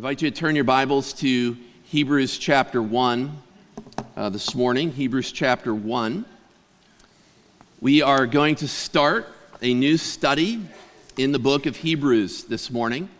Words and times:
invite 0.00 0.22
you 0.22 0.30
to 0.30 0.34
turn 0.34 0.54
your 0.54 0.64
Bibles 0.64 1.12
to 1.12 1.54
Hebrews 1.84 2.38
chapter 2.38 2.82
1 2.82 3.36
uh, 4.16 4.30
this 4.30 4.54
morning. 4.54 4.90
Hebrews 4.92 5.30
chapter 5.30 5.74
1. 5.74 6.24
We 7.82 8.00
are 8.00 8.26
going 8.26 8.54
to 8.54 8.66
start 8.66 9.28
a 9.60 9.74
new 9.74 9.98
study 9.98 10.66
in 11.18 11.32
the 11.32 11.38
book 11.38 11.66
of 11.66 11.76
Hebrews 11.76 12.44
this 12.44 12.70
morning. 12.70 13.10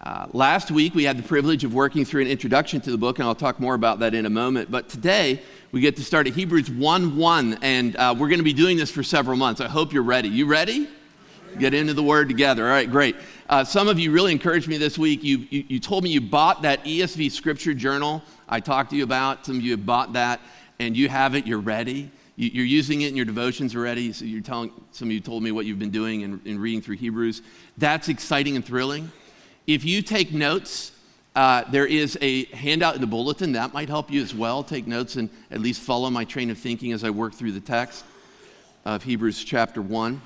Uh, 0.00 0.26
last 0.32 0.70
week, 0.70 0.94
we 0.94 1.04
had 1.04 1.18
the 1.18 1.22
privilege 1.22 1.64
of 1.64 1.74
working 1.74 2.06
through 2.06 2.22
an 2.22 2.28
introduction 2.28 2.80
to 2.80 2.90
the 2.90 2.96
book, 2.96 3.18
and 3.18 3.28
I'll 3.28 3.34
talk 3.34 3.60
more 3.60 3.74
about 3.74 3.98
that 3.98 4.14
in 4.14 4.24
a 4.24 4.30
moment. 4.30 4.70
But 4.70 4.88
today, 4.88 5.42
we 5.70 5.82
get 5.82 5.96
to 5.96 6.02
start 6.02 6.26
at 6.26 6.32
Hebrews 6.32 6.70
1 6.70 7.14
1, 7.14 7.58
and 7.60 7.94
uh, 7.96 8.14
we're 8.18 8.28
going 8.28 8.38
to 8.38 8.42
be 8.42 8.54
doing 8.54 8.78
this 8.78 8.90
for 8.90 9.02
several 9.02 9.36
months. 9.36 9.60
I 9.60 9.68
hope 9.68 9.92
you're 9.92 10.02
ready. 10.02 10.30
You 10.30 10.46
ready? 10.46 10.88
Get 11.58 11.74
into 11.74 11.94
the 11.94 12.02
word 12.02 12.28
together. 12.28 12.64
All 12.64 12.70
right, 12.70 12.90
great. 12.90 13.16
Uh, 13.48 13.64
some 13.64 13.88
of 13.88 13.98
you 13.98 14.10
really 14.10 14.32
encouraged 14.32 14.68
me 14.68 14.78
this 14.78 14.98
week. 14.98 15.22
You, 15.22 15.46
you, 15.50 15.64
you 15.68 15.80
told 15.80 16.04
me 16.04 16.10
you 16.10 16.20
bought 16.20 16.62
that 16.62 16.84
ESV 16.84 17.30
scripture 17.30 17.74
journal 17.74 18.22
I 18.48 18.60
talked 18.60 18.90
to 18.90 18.96
you 18.96 19.04
about. 19.04 19.46
Some 19.46 19.56
of 19.56 19.62
you 19.62 19.72
have 19.72 19.86
bought 19.86 20.12
that, 20.14 20.40
and 20.78 20.96
you 20.96 21.08
have 21.08 21.34
it, 21.34 21.46
you're 21.46 21.60
ready. 21.60 22.10
You, 22.36 22.62
are 22.62 22.66
using 22.66 23.02
it 23.02 23.08
in 23.08 23.16
your 23.16 23.24
devotions 23.24 23.74
already. 23.74 24.12
So 24.12 24.24
you're 24.24 24.42
telling, 24.42 24.72
some 24.90 25.08
of 25.08 25.12
you 25.12 25.20
told 25.20 25.42
me 25.42 25.52
what 25.52 25.66
you've 25.66 25.78
been 25.78 25.90
doing 25.90 26.22
in, 26.22 26.40
in 26.44 26.58
reading 26.58 26.82
through 26.82 26.96
Hebrews. 26.96 27.42
That's 27.78 28.08
exciting 28.08 28.56
and 28.56 28.64
thrilling. 28.64 29.10
If 29.66 29.84
you 29.84 30.02
take 30.02 30.32
notes, 30.32 30.92
uh, 31.36 31.64
there 31.70 31.86
is 31.86 32.18
a 32.20 32.44
handout 32.46 32.96
in 32.96 33.00
the 33.00 33.06
bulletin 33.06 33.52
that 33.52 33.72
might 33.72 33.88
help 33.88 34.10
you 34.10 34.20
as 34.20 34.34
well. 34.34 34.62
Take 34.62 34.86
notes 34.86 35.16
and 35.16 35.30
at 35.50 35.60
least 35.60 35.80
follow 35.80 36.10
my 36.10 36.24
train 36.24 36.50
of 36.50 36.58
thinking 36.58 36.92
as 36.92 37.04
I 37.04 37.10
work 37.10 37.34
through 37.34 37.52
the 37.52 37.60
text 37.60 38.04
of 38.84 39.02
Hebrews 39.02 39.42
chapter 39.42 39.80
1. 39.80 40.20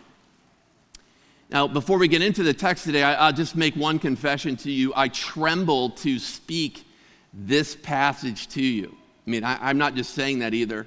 Now, 1.50 1.66
before 1.66 1.96
we 1.96 2.08
get 2.08 2.20
into 2.20 2.42
the 2.42 2.52
text 2.52 2.84
today, 2.84 3.02
I, 3.02 3.28
will 3.28 3.36
just 3.36 3.56
make 3.56 3.74
one 3.74 3.98
confession 3.98 4.56
to 4.56 4.70
you. 4.70 4.92
I 4.94 5.08
tremble 5.08 5.90
to 5.90 6.18
speak 6.18 6.84
this 7.32 7.74
passage 7.74 8.48
to 8.48 8.62
you. 8.62 8.94
I 9.26 9.30
mean, 9.30 9.44
I, 9.44 9.70
am 9.70 9.78
not 9.78 9.94
just 9.94 10.12
saying 10.12 10.40
that 10.40 10.52
either. 10.52 10.86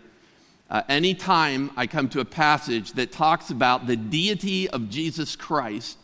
Uh, 0.70 0.84
anytime 0.88 1.72
I 1.76 1.88
come 1.88 2.10
to 2.10 2.20
a 2.20 2.26
passage 2.26 2.94
that 2.94 3.12
talks 3.12 3.50
about 3.50 3.88
the 3.88 3.96
deity 3.96 4.70
of 4.70 4.90
Jesus 4.90 5.36
Christ, 5.36 5.98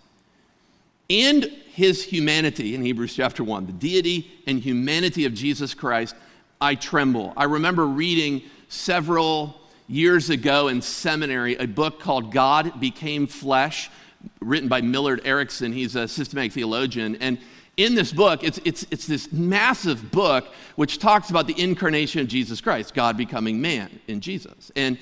and 1.10 1.44
his 1.72 2.04
humanity 2.04 2.74
in 2.74 2.82
Hebrews 2.82 3.14
chapter 3.14 3.44
1, 3.44 3.68
the 3.68 3.74
deity 3.74 4.30
and 4.48 4.60
humanity 4.60 5.26
of 5.26 5.36
Jesus 5.36 5.76
Christ, 5.76 6.16
I 6.60 6.74
tremble. 6.74 7.32
I 7.38 7.44
remember 7.44 7.86
reading 7.86 8.42
several 8.70 9.62
years 9.88 10.32
ago 10.32 10.68
in 10.68 10.82
seminary 10.82 11.56
a 11.58 11.68
book 11.68 12.00
called 12.00 12.34
God 12.34 12.80
Became 12.82 13.28
Flesh, 13.28 13.90
written 14.40 14.70
by 14.70 14.82
Millard 14.82 15.22
Erickson. 15.26 15.72
He's 15.72 15.96
a 15.96 16.08
systematic 16.08 16.54
theologian. 16.54 17.16
And 17.18 17.40
in 17.78 17.94
this 17.94 18.12
book, 18.12 18.44
it's, 18.44 18.60
it's, 18.66 18.86
it's 18.90 19.06
this 19.06 19.32
massive 19.32 20.12
book 20.12 20.48
which 20.76 20.98
talks 20.98 21.30
about 21.30 21.48
the 21.48 21.60
incarnation 21.62 22.22
of 22.22 22.28
Jesus 22.28 22.60
Christ, 22.60 22.94
God 22.94 23.18
becoming 23.18 23.62
man 23.62 24.00
in 24.08 24.20
Jesus. 24.20 24.72
And 24.76 24.98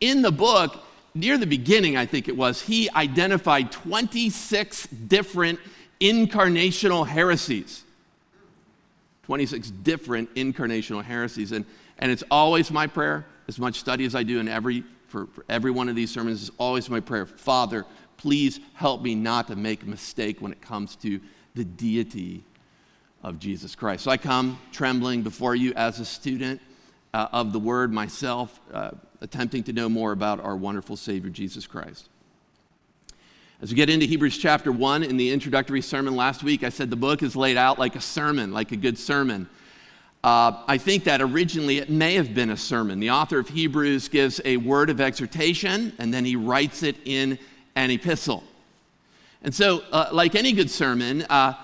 in 0.00 0.22
the 0.22 0.30
book, 0.30 0.76
near 1.14 1.38
the 1.38 1.46
beginning, 1.46 1.96
I 1.96 2.06
think 2.06 2.28
it 2.28 2.36
was, 2.36 2.60
he 2.60 2.90
identified 2.90 3.72
26 3.72 4.86
different 4.86 5.58
incarnational 6.00 7.06
heresies. 7.06 7.84
26 9.24 9.70
different 9.70 10.34
incarnational 10.34 11.02
heresies. 11.02 11.52
And, 11.52 11.64
and 11.98 12.10
it's 12.12 12.24
always 12.30 12.70
my 12.70 12.86
prayer, 12.86 13.26
as 13.48 13.58
much 13.58 13.80
study 13.80 14.04
as 14.04 14.14
I 14.14 14.22
do 14.22 14.38
in 14.38 14.48
every, 14.48 14.84
for, 15.08 15.26
for 15.26 15.44
every 15.48 15.70
one 15.70 15.88
of 15.88 15.96
these 15.96 16.10
sermons, 16.10 16.42
is 16.42 16.50
always 16.58 16.88
my 16.88 17.00
prayer 17.00 17.26
Father, 17.26 17.84
please 18.18 18.60
help 18.74 19.00
me 19.00 19.14
not 19.14 19.46
to 19.46 19.56
make 19.56 19.82
a 19.82 19.86
mistake 19.86 20.42
when 20.42 20.52
it 20.52 20.60
comes 20.60 20.96
to 20.96 21.20
the 21.54 21.64
deity 21.64 22.44
of 23.22 23.38
Jesus 23.38 23.74
Christ. 23.74 24.04
So 24.04 24.10
I 24.10 24.16
come 24.16 24.58
trembling 24.72 25.22
before 25.22 25.54
you 25.54 25.72
as 25.74 25.98
a 26.00 26.04
student 26.04 26.60
uh, 27.14 27.28
of 27.32 27.52
the 27.52 27.58
word 27.58 27.92
myself, 27.92 28.60
uh, 28.72 28.90
attempting 29.20 29.62
to 29.64 29.72
know 29.72 29.88
more 29.88 30.12
about 30.12 30.40
our 30.40 30.56
wonderful 30.56 30.96
Savior, 30.96 31.30
Jesus 31.30 31.66
Christ. 31.66 32.08
As 33.60 33.70
we 33.70 33.76
get 33.76 33.90
into 33.90 34.06
Hebrews 34.06 34.38
chapter 34.38 34.70
1 34.70 35.02
in 35.02 35.16
the 35.16 35.32
introductory 35.32 35.80
sermon 35.80 36.14
last 36.14 36.44
week, 36.44 36.62
I 36.62 36.68
said 36.68 36.90
the 36.90 36.96
book 36.96 37.22
is 37.22 37.34
laid 37.34 37.56
out 37.56 37.78
like 37.78 37.96
a 37.96 38.00
sermon, 38.00 38.52
like 38.52 38.70
a 38.70 38.76
good 38.76 38.98
sermon. 38.98 39.48
Uh, 40.22 40.62
I 40.68 40.78
think 40.78 41.04
that 41.04 41.20
originally 41.20 41.78
it 41.78 41.90
may 41.90 42.14
have 42.14 42.34
been 42.34 42.50
a 42.50 42.56
sermon. 42.56 43.00
The 43.00 43.10
author 43.10 43.38
of 43.38 43.48
Hebrews 43.48 44.08
gives 44.08 44.40
a 44.44 44.56
word 44.58 44.90
of 44.90 45.00
exhortation 45.00 45.92
and 45.98 46.14
then 46.14 46.24
he 46.24 46.36
writes 46.36 46.82
it 46.82 46.96
in 47.04 47.38
an 47.78 47.92
epistle. 47.92 48.42
And 49.40 49.54
so, 49.54 49.84
uh, 49.92 50.08
like 50.10 50.34
any 50.34 50.52
good 50.52 50.68
sermon, 50.68 51.22
uh, 51.30 51.54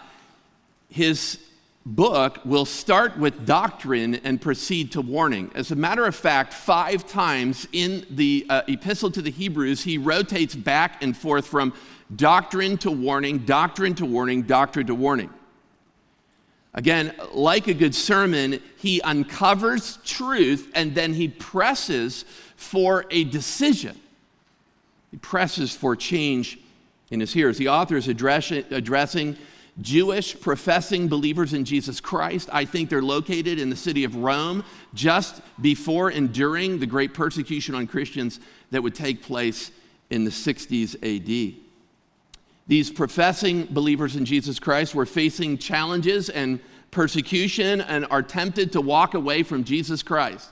his 0.88 1.40
book 1.84 2.38
will 2.44 2.64
start 2.64 3.18
with 3.18 3.44
doctrine 3.44 4.14
and 4.14 4.40
proceed 4.40 4.92
to 4.92 5.00
warning. 5.00 5.50
As 5.56 5.72
a 5.72 5.74
matter 5.74 6.06
of 6.06 6.14
fact, 6.14 6.54
five 6.54 7.04
times 7.08 7.66
in 7.72 8.06
the 8.10 8.46
uh, 8.48 8.62
epistle 8.68 9.10
to 9.10 9.20
the 9.20 9.30
Hebrews, 9.30 9.82
he 9.82 9.98
rotates 9.98 10.54
back 10.54 11.02
and 11.02 11.16
forth 11.16 11.48
from 11.48 11.74
doctrine 12.14 12.78
to 12.78 12.92
warning, 12.92 13.38
doctrine 13.38 13.96
to 13.96 14.06
warning, 14.06 14.42
doctrine 14.42 14.86
to 14.86 14.94
warning. 14.94 15.30
Again, 16.74 17.12
like 17.32 17.66
a 17.66 17.74
good 17.74 17.94
sermon, 17.94 18.62
he 18.76 19.00
uncovers 19.02 19.98
truth 20.04 20.70
and 20.76 20.94
then 20.94 21.12
he 21.12 21.26
presses 21.26 22.24
for 22.56 23.04
a 23.10 23.24
decision. 23.24 23.98
He 25.14 25.18
presses 25.18 25.76
for 25.76 25.94
change 25.94 26.58
in 27.12 27.20
his 27.20 27.32
hearers. 27.32 27.56
The 27.56 27.68
author 27.68 27.96
is 27.96 28.08
addressing 28.08 29.36
Jewish 29.80 30.40
professing 30.40 31.06
believers 31.06 31.52
in 31.54 31.64
Jesus 31.64 32.00
Christ. 32.00 32.48
I 32.52 32.64
think 32.64 32.90
they're 32.90 33.00
located 33.00 33.60
in 33.60 33.70
the 33.70 33.76
city 33.76 34.02
of 34.02 34.16
Rome 34.16 34.64
just 34.92 35.40
before 35.60 36.08
and 36.08 36.32
during 36.32 36.80
the 36.80 36.86
great 36.86 37.14
persecution 37.14 37.76
on 37.76 37.86
Christians 37.86 38.40
that 38.72 38.82
would 38.82 38.96
take 38.96 39.22
place 39.22 39.70
in 40.10 40.24
the 40.24 40.32
60s 40.32 40.96
AD. 40.96 41.60
These 42.66 42.90
professing 42.90 43.66
believers 43.66 44.16
in 44.16 44.24
Jesus 44.24 44.58
Christ 44.58 44.96
were 44.96 45.06
facing 45.06 45.58
challenges 45.58 46.28
and 46.28 46.58
persecution 46.90 47.82
and 47.82 48.04
are 48.10 48.20
tempted 48.20 48.72
to 48.72 48.80
walk 48.80 49.14
away 49.14 49.44
from 49.44 49.62
Jesus 49.62 50.02
Christ. 50.02 50.50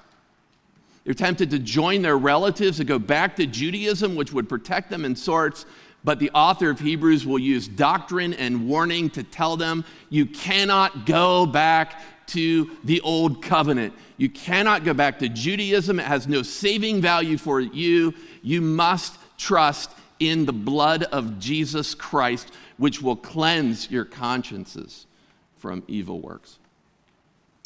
They're 1.05 1.15
tempted 1.15 1.51
to 1.51 1.59
join 1.59 2.03
their 2.03 2.17
relatives 2.17 2.79
and 2.79 2.89
go 2.89 2.99
back 2.99 3.37
to 3.37 3.47
Judaism, 3.47 4.15
which 4.15 4.33
would 4.33 4.49
protect 4.49 4.91
them 4.91 5.05
in 5.05 5.17
sorts 5.17 5.67
but 6.05 6.19
the 6.19 6.31
author 6.31 6.71
of 6.71 6.81
Hebrews 6.81 7.27
will 7.27 7.39
use 7.39 7.69
doctrine 7.69 8.35
and 8.35 8.69
warning 8.69 9.11
to 9.11 9.23
tell 9.23 9.57
them 9.57 9.85
you 10.11 10.27
cannot 10.27 11.07
go 11.07 11.47
back 11.47 12.01
to 12.29 12.71
the 12.85 13.01
old 13.03 13.43
covenant. 13.43 13.95
You 14.17 14.29
cannot 14.29 14.85
go 14.85 14.95
back 14.95 15.19
to 15.21 15.29
Judaism. 15.29 16.01
It 16.01 16.07
has 16.07 16.27
no 16.27 16.43
saving 16.43 17.01
value 17.01 17.39
for 17.39 17.61
you. 17.61 18.15
You 18.43 18.61
must 18.61 19.17
trust 19.39 19.91
in 20.19 20.45
the 20.45 20.53
blood 20.53 21.05
of 21.05 21.39
Jesus 21.39 21.95
Christ, 21.95 22.53
which 22.79 23.03
will 23.03 23.17
cleanse 23.17 23.91
your 23.91 24.05
consciences 24.05 25.07
from 25.59 25.83
evil 25.89 26.21
works. 26.21 26.59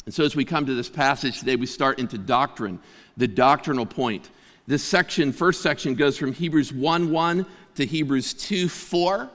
And 0.05 0.13
so, 0.13 0.23
as 0.23 0.35
we 0.35 0.45
come 0.45 0.65
to 0.65 0.73
this 0.73 0.89
passage 0.89 1.39
today, 1.39 1.55
we 1.55 1.65
start 1.65 1.99
into 1.99 2.17
doctrine, 2.17 2.79
the 3.17 3.27
doctrinal 3.27 3.85
point. 3.85 4.29
This 4.67 4.83
section, 4.83 5.31
first 5.31 5.61
section, 5.61 5.95
goes 5.95 6.17
from 6.17 6.33
Hebrews 6.33 6.71
1 6.71 7.11
1 7.11 7.45
to 7.75 7.85
Hebrews 7.85 8.33
2 8.33 8.69
4. 8.69 9.29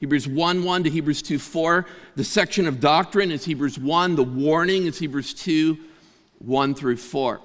Hebrews 0.00 0.28
1 0.28 0.64
1 0.64 0.84
to 0.84 0.90
Hebrews 0.90 1.22
2 1.22 1.38
4. 1.38 1.86
The 2.16 2.24
section 2.24 2.66
of 2.66 2.80
doctrine 2.80 3.30
is 3.30 3.44
Hebrews 3.44 3.78
1. 3.78 4.16
The 4.16 4.24
warning 4.24 4.86
is 4.86 4.98
Hebrews 4.98 5.34
2 5.34 5.78
1 6.38 6.74
through 6.74 6.96
4. 6.96 7.40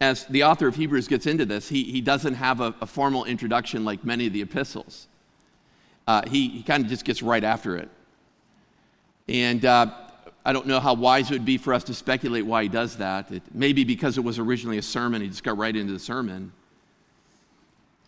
As 0.00 0.24
the 0.26 0.44
author 0.44 0.66
of 0.66 0.76
Hebrews 0.76 1.08
gets 1.08 1.26
into 1.26 1.44
this, 1.44 1.68
he, 1.68 1.84
he 1.84 2.00
doesn't 2.00 2.34
have 2.34 2.60
a, 2.60 2.74
a 2.80 2.86
formal 2.86 3.26
introduction 3.26 3.84
like 3.84 4.02
many 4.02 4.26
of 4.26 4.32
the 4.32 4.40
epistles. 4.40 5.08
Uh, 6.06 6.22
he, 6.26 6.48
he 6.48 6.62
kind 6.62 6.82
of 6.82 6.88
just 6.88 7.04
gets 7.04 7.22
right 7.22 7.44
after 7.44 7.76
it. 7.76 7.90
And 9.28 9.64
uh, 9.64 9.92
I 10.44 10.52
don't 10.52 10.66
know 10.66 10.80
how 10.80 10.94
wise 10.94 11.30
it 11.30 11.34
would 11.34 11.44
be 11.44 11.58
for 11.58 11.74
us 11.74 11.84
to 11.84 11.94
speculate 11.94 12.46
why 12.46 12.62
he 12.62 12.68
does 12.68 12.96
that. 12.96 13.30
It, 13.30 13.42
maybe 13.52 13.84
because 13.84 14.16
it 14.16 14.22
was 14.22 14.38
originally 14.38 14.78
a 14.78 14.82
sermon, 14.82 15.20
he 15.20 15.28
just 15.28 15.44
got 15.44 15.58
right 15.58 15.74
into 15.74 15.92
the 15.92 15.98
sermon. 15.98 16.52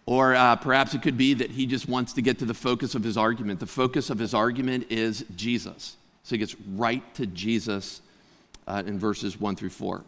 Or 0.07 0.35
uh, 0.35 0.57
perhaps 0.57 0.95
it 0.95 1.03
could 1.03 1.17
be 1.17 1.35
that 1.35 1.51
he 1.51 1.67
just 1.67 1.89
wants 1.89 2.15
to 2.15 2.23
get 2.23 2.39
to 2.39 2.45
the 2.45 2.55
focus 2.55 2.95
of 2.95 3.05
his 3.05 3.17
argument. 3.17 3.61
The 3.61 3.67
focus 3.67 4.11
of 4.11 4.19
his 4.19 4.35
argument 4.35 4.87
is 4.91 5.25
Jesus. 5.37 5.97
So 6.25 6.35
he 6.35 6.39
gets 6.39 6.57
right 6.75 7.03
to 7.15 7.27
Jesus 7.27 8.01
uh, 8.67 8.83
in 8.87 8.99
verses 8.99 9.39
1 9.39 9.57
through 9.57 9.71
4. 9.71 10.03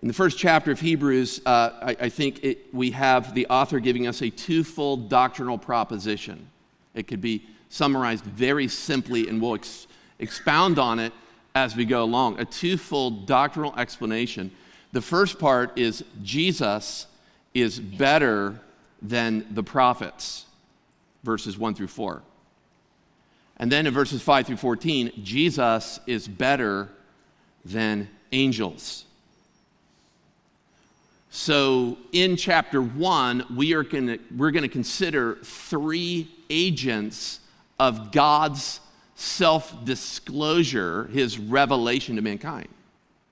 In 0.00 0.06
the 0.06 0.14
first 0.14 0.38
chapter 0.38 0.70
of 0.70 0.80
Hebrews, 0.80 1.40
uh, 1.44 1.70
I, 1.82 1.96
I, 2.02 2.08
think 2.08 2.44
it, 2.44 2.72
we 2.72 2.92
have 2.92 3.34
the 3.34 3.48
author 3.48 3.80
giving 3.80 4.06
us 4.06 4.22
a 4.22 4.30
twofold 4.30 5.08
doctrinal 5.08 5.58
proposition. 5.58 6.48
It 6.94 7.08
could 7.08 7.20
be 7.20 7.44
summarized 7.68 8.24
very 8.24 8.68
simply, 8.68 9.28
and 9.28 9.40
we'll 9.40 9.54
ex- 9.54 9.86
expound 10.18 10.78
on 10.78 10.98
it 10.98 11.12
as 11.54 11.76
we 11.76 11.84
go 11.84 12.02
along. 12.02 12.40
A 12.40 12.44
twofold 12.44 13.26
doctrinal 13.26 13.74
explanation. 13.76 14.50
The 14.92 15.02
first 15.02 15.38
part 15.38 15.78
is 15.78 16.04
Jesus 16.22 17.06
is 17.54 17.78
better 17.78 18.60
than 19.02 19.46
the 19.50 19.62
prophets, 19.62 20.46
verses 21.22 21.58
1 21.58 21.74
through 21.74 21.88
4. 21.88 22.22
And 23.58 23.72
then 23.72 23.86
in 23.86 23.92
verses 23.92 24.22
5 24.22 24.46
through 24.46 24.56
14, 24.56 25.12
Jesus 25.22 26.00
is 26.06 26.28
better 26.28 26.88
than 27.64 28.08
angels. 28.32 29.04
So 31.30 31.98
in 32.12 32.36
chapter 32.36 32.80
1, 32.80 33.46
we 33.56 33.74
are 33.74 33.82
gonna, 33.82 34.18
we're 34.34 34.50
going 34.50 34.62
to 34.62 34.68
consider 34.68 35.36
three 35.42 36.30
agents 36.48 37.40
of 37.78 38.12
God's 38.12 38.80
self 39.14 39.84
disclosure, 39.84 41.04
his 41.12 41.38
revelation 41.38 42.16
to 42.16 42.22
mankind. 42.22 42.68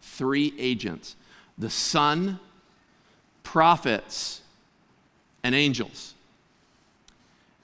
Three 0.00 0.54
agents 0.58 1.16
the 1.58 1.70
Son, 1.70 2.38
prophets, 3.43 4.43
and 5.43 5.54
angels. 5.54 6.14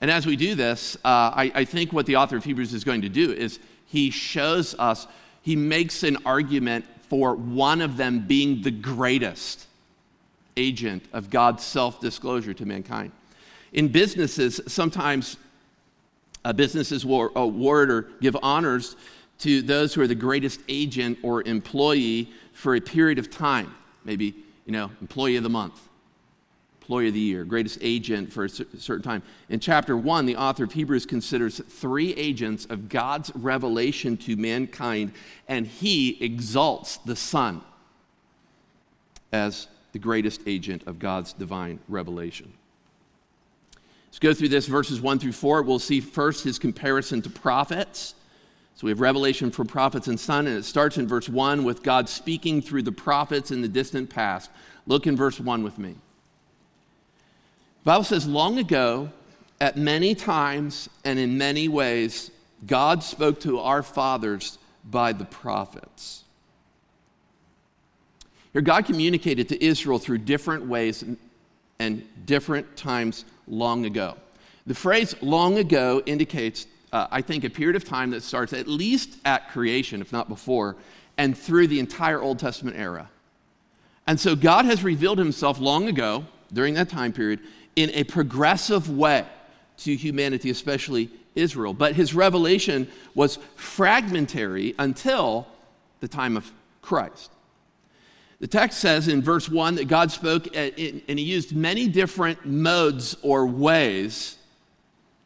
And 0.01 0.11
as 0.11 0.27
we 0.27 0.35
do 0.35 0.55
this, 0.55 0.97
uh, 1.05 1.31
I, 1.35 1.53
I 1.55 1.65
think 1.65 1.93
what 1.93 2.07
the 2.07 2.17
author 2.17 2.37
of 2.37 2.45
Hebrews 2.45 2.75
is 2.75 2.83
going 2.83 3.03
to 3.03 3.09
do 3.09 3.33
is 3.33 3.61
he 3.87 4.11
shows 4.11 4.75
us, 4.79 5.07
he 5.43 5.55
makes 5.55 6.03
an 6.03 6.17
argument 6.25 6.85
for 7.09 7.35
one 7.35 7.81
of 7.81 7.97
them 7.97 8.27
being 8.27 8.63
the 8.63 8.71
greatest 8.71 9.67
agent 10.57 11.05
of 11.13 11.31
God's 11.31 11.63
self 11.63 12.01
disclosure 12.01 12.55
to 12.55 12.67
mankind. 12.67 13.13
In 13.73 13.89
businesses, 13.89 14.61
sometimes 14.67 15.37
uh, 16.45 16.53
businesses 16.53 17.05
will 17.07 17.31
award 17.37 17.91
or 17.91 18.03
give 18.21 18.37
honors 18.43 18.97
to 19.39 19.63
those 19.63 19.93
who 19.95 20.01
are 20.01 20.07
the 20.07 20.15
greatest 20.15 20.61
agent 20.69 21.19
or 21.23 21.43
employee 21.43 22.31
for 22.53 22.77
a 22.77 22.81
period 22.81 23.19
of 23.19 23.31
time. 23.31 23.75
Maybe, 24.05 24.35
you 24.67 24.73
know, 24.73 24.91
employee 25.01 25.37
of 25.37 25.43
the 25.43 25.49
month, 25.49 25.81
employee 26.81 27.09
of 27.09 27.15
the 27.15 27.21
year, 27.21 27.45
greatest 27.45 27.79
agent 27.81 28.33
for 28.33 28.45
a 28.45 28.49
certain 28.49 29.03
time. 29.03 29.23
In 29.49 29.59
chapter 29.61 29.97
one, 29.97 30.27
the 30.27 30.37
author 30.37 30.65
of 30.65 30.73
Hebrews 30.73 31.07
considers 31.07 31.61
three 31.69 32.15
agents 32.15 32.67
of 32.67 32.89
God's 32.89 33.33
revelation 33.35 34.17
to 34.19 34.37
mankind, 34.37 35.13
and 35.49 35.67
he 35.67 36.23
exalts 36.23 36.99
the 36.99 37.17
Son 37.17 37.63
as 39.33 39.67
the 39.93 39.99
greatest 39.99 40.43
agent 40.47 40.83
of 40.87 40.99
God's 40.99 41.33
divine 41.33 41.79
revelation. 41.89 42.53
Let's 44.13 44.19
go 44.19 44.35
through 44.35 44.51
this 44.51 44.67
verses 44.67 45.01
1 45.01 45.21
through 45.21 45.33
4. 45.33 45.63
We'll 45.63 45.79
see 45.79 46.03
first 46.03 46.45
his 46.45 46.59
comparison 46.59 47.23
to 47.23 47.31
prophets. 47.31 48.15
So 48.75 48.87
we 48.87 48.91
have 48.91 49.01
revelation 49.01 49.51
from 49.51 49.67
prophets 49.67 50.07
and 50.07 50.21
son, 50.21 50.47
and 50.47 50.59
it 50.59 50.67
starts 50.67 50.99
in 50.99 51.09
verse 51.09 51.31
1 51.31 51.65
with 51.65 51.83
God 51.83 52.11
speaking 52.11 52.61
through 52.61 52.83
the 52.83 52.93
prophets 52.93 53.51
in 53.51 53.63
the 53.63 53.69
distant 53.69 54.11
past. 54.11 54.51
Look 54.87 55.07
in 55.07 55.17
verse 55.17 55.41
1 55.41 55.63
with 55.63 55.79
me. 55.79 55.93
The 55.93 57.85
Bible 57.85 58.05
says, 58.05 58.27
Long 58.27 58.59
ago, 58.59 59.09
at 59.63 59.79
many 59.79 60.15
times 60.15 60.91
and 61.07 61.19
in 61.19 61.39
many 61.39 61.69
ways, 61.69 62.31
God 62.67 63.03
spoke 63.03 63.41
to 63.41 63.61
our 63.61 63.83
fathers 63.83 64.59
by 64.85 65.15
the 65.15 65.25
prophets. 65.25 66.25
Here, 68.53 68.61
God 68.61 68.85
communicated 68.85 69.49
to 69.49 69.65
Israel 69.65 69.99
through 69.99 70.19
different 70.19 70.67
ways 70.67 71.03
and 71.83 72.07
different 72.27 72.77
times 72.77 73.25
long 73.49 73.85
ago. 73.87 74.17
The 74.67 74.75
phrase 74.75 75.17
long 75.21 75.59
ago 75.59 76.01
indicates, 76.07 76.67
uh, 76.93 77.09
I 77.11 77.23
think, 77.23 77.43
a 77.43 77.51
period 77.51 77.75
of 77.75 77.85
time 77.85 78.11
that 78.11 78.23
starts 78.23 78.53
at 78.53 78.69
least 78.69 79.19
at 79.25 79.51
creation, 79.51 80.01
if 80.01 80.13
not 80.13 80.29
before, 80.29 80.77
and 81.19 81.37
through 81.37 81.67
the 81.67 81.81
entire 81.81 82.21
Old 82.23 82.39
Testament 82.39 82.77
era. 82.77 83.11
And 84.07 84.19
so 84.19 84.37
God 84.37 84.65
has 84.65 84.85
revealed 84.85 85.19
himself 85.19 85.59
long 85.59 85.89
ago, 85.89 86.25
during 86.53 86.75
that 86.75 86.89
time 86.89 87.13
period, 87.13 87.41
in 87.75 87.91
a 87.91 88.05
progressive 88.05 88.89
way 88.89 89.27
to 89.79 89.97
humanity, 89.97 90.51
especially 90.51 91.11
Israel. 91.35 91.75
But 91.75 91.97
his 91.97 92.15
revelation 92.15 92.89
was 93.15 93.39
fragmentary 93.57 94.75
until 94.79 95.49
the 96.01 96.09
time 96.09 96.37
of 96.37 96.51
Christ. 96.81 97.31
The 98.43 98.49
text 98.49 98.81
says 98.81 99.07
in 99.07 99.23
verse 99.23 99.49
1 99.49 99.77
that 99.77 99.87
God 99.87 100.11
spoke 100.11 100.49
uh, 100.49 100.71
and 100.77 101.17
he 101.17 101.23
used 101.23 101.55
many 101.55 101.87
different 101.87 102.45
modes 102.45 103.17
or 103.23 103.47
ways 103.47 104.37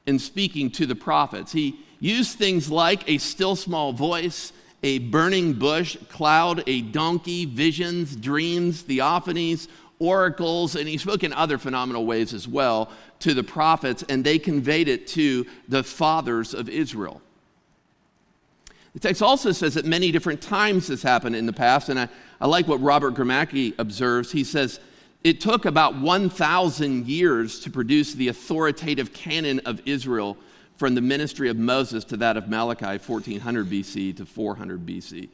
in 0.04 0.18
speaking 0.18 0.70
to 0.72 0.84
the 0.84 0.94
prophets. 0.94 1.50
He 1.50 1.80
used 1.98 2.36
things 2.36 2.70
like 2.70 3.08
a 3.08 3.16
still 3.16 3.56
small 3.56 3.94
voice, 3.94 4.52
a 4.82 4.98
burning 4.98 5.54
bush, 5.54 5.96
cloud, 6.10 6.62
a 6.66 6.82
donkey, 6.82 7.46
visions, 7.46 8.14
dreams, 8.16 8.82
theophanies, 8.82 9.68
oracles, 9.98 10.76
and 10.76 10.86
he 10.86 10.98
spoke 10.98 11.24
in 11.24 11.32
other 11.32 11.56
phenomenal 11.56 12.04
ways 12.04 12.34
as 12.34 12.46
well 12.46 12.90
to 13.20 13.32
the 13.32 13.42
prophets, 13.42 14.04
and 14.10 14.24
they 14.24 14.38
conveyed 14.38 14.88
it 14.88 15.06
to 15.06 15.46
the 15.68 15.82
fathers 15.82 16.52
of 16.52 16.68
Israel. 16.68 17.22
The 18.92 19.00
text 19.00 19.22
also 19.22 19.52
says 19.52 19.72
that 19.74 19.86
many 19.86 20.12
different 20.12 20.42
times 20.42 20.88
this 20.88 21.02
happened 21.02 21.34
in 21.34 21.46
the 21.46 21.52
past, 21.52 21.88
and 21.88 22.00
I, 22.00 22.08
I 22.40 22.46
like 22.46 22.68
what 22.68 22.80
Robert 22.80 23.14
Gromacki 23.14 23.74
observes. 23.78 24.30
He 24.30 24.44
says, 24.44 24.80
it 25.24 25.40
took 25.40 25.64
about 25.64 25.98
1,000 25.98 27.06
years 27.06 27.60
to 27.60 27.70
produce 27.70 28.14
the 28.14 28.28
authoritative 28.28 29.12
canon 29.12 29.60
of 29.60 29.80
Israel 29.86 30.36
from 30.76 30.94
the 30.94 31.00
ministry 31.00 31.48
of 31.48 31.56
Moses 31.56 32.04
to 32.04 32.16
that 32.18 32.36
of 32.36 32.48
Malachi, 32.48 32.98
1400 33.04 33.66
BC 33.66 34.16
to 34.18 34.26
400 34.26 34.86
BC. 34.86 35.28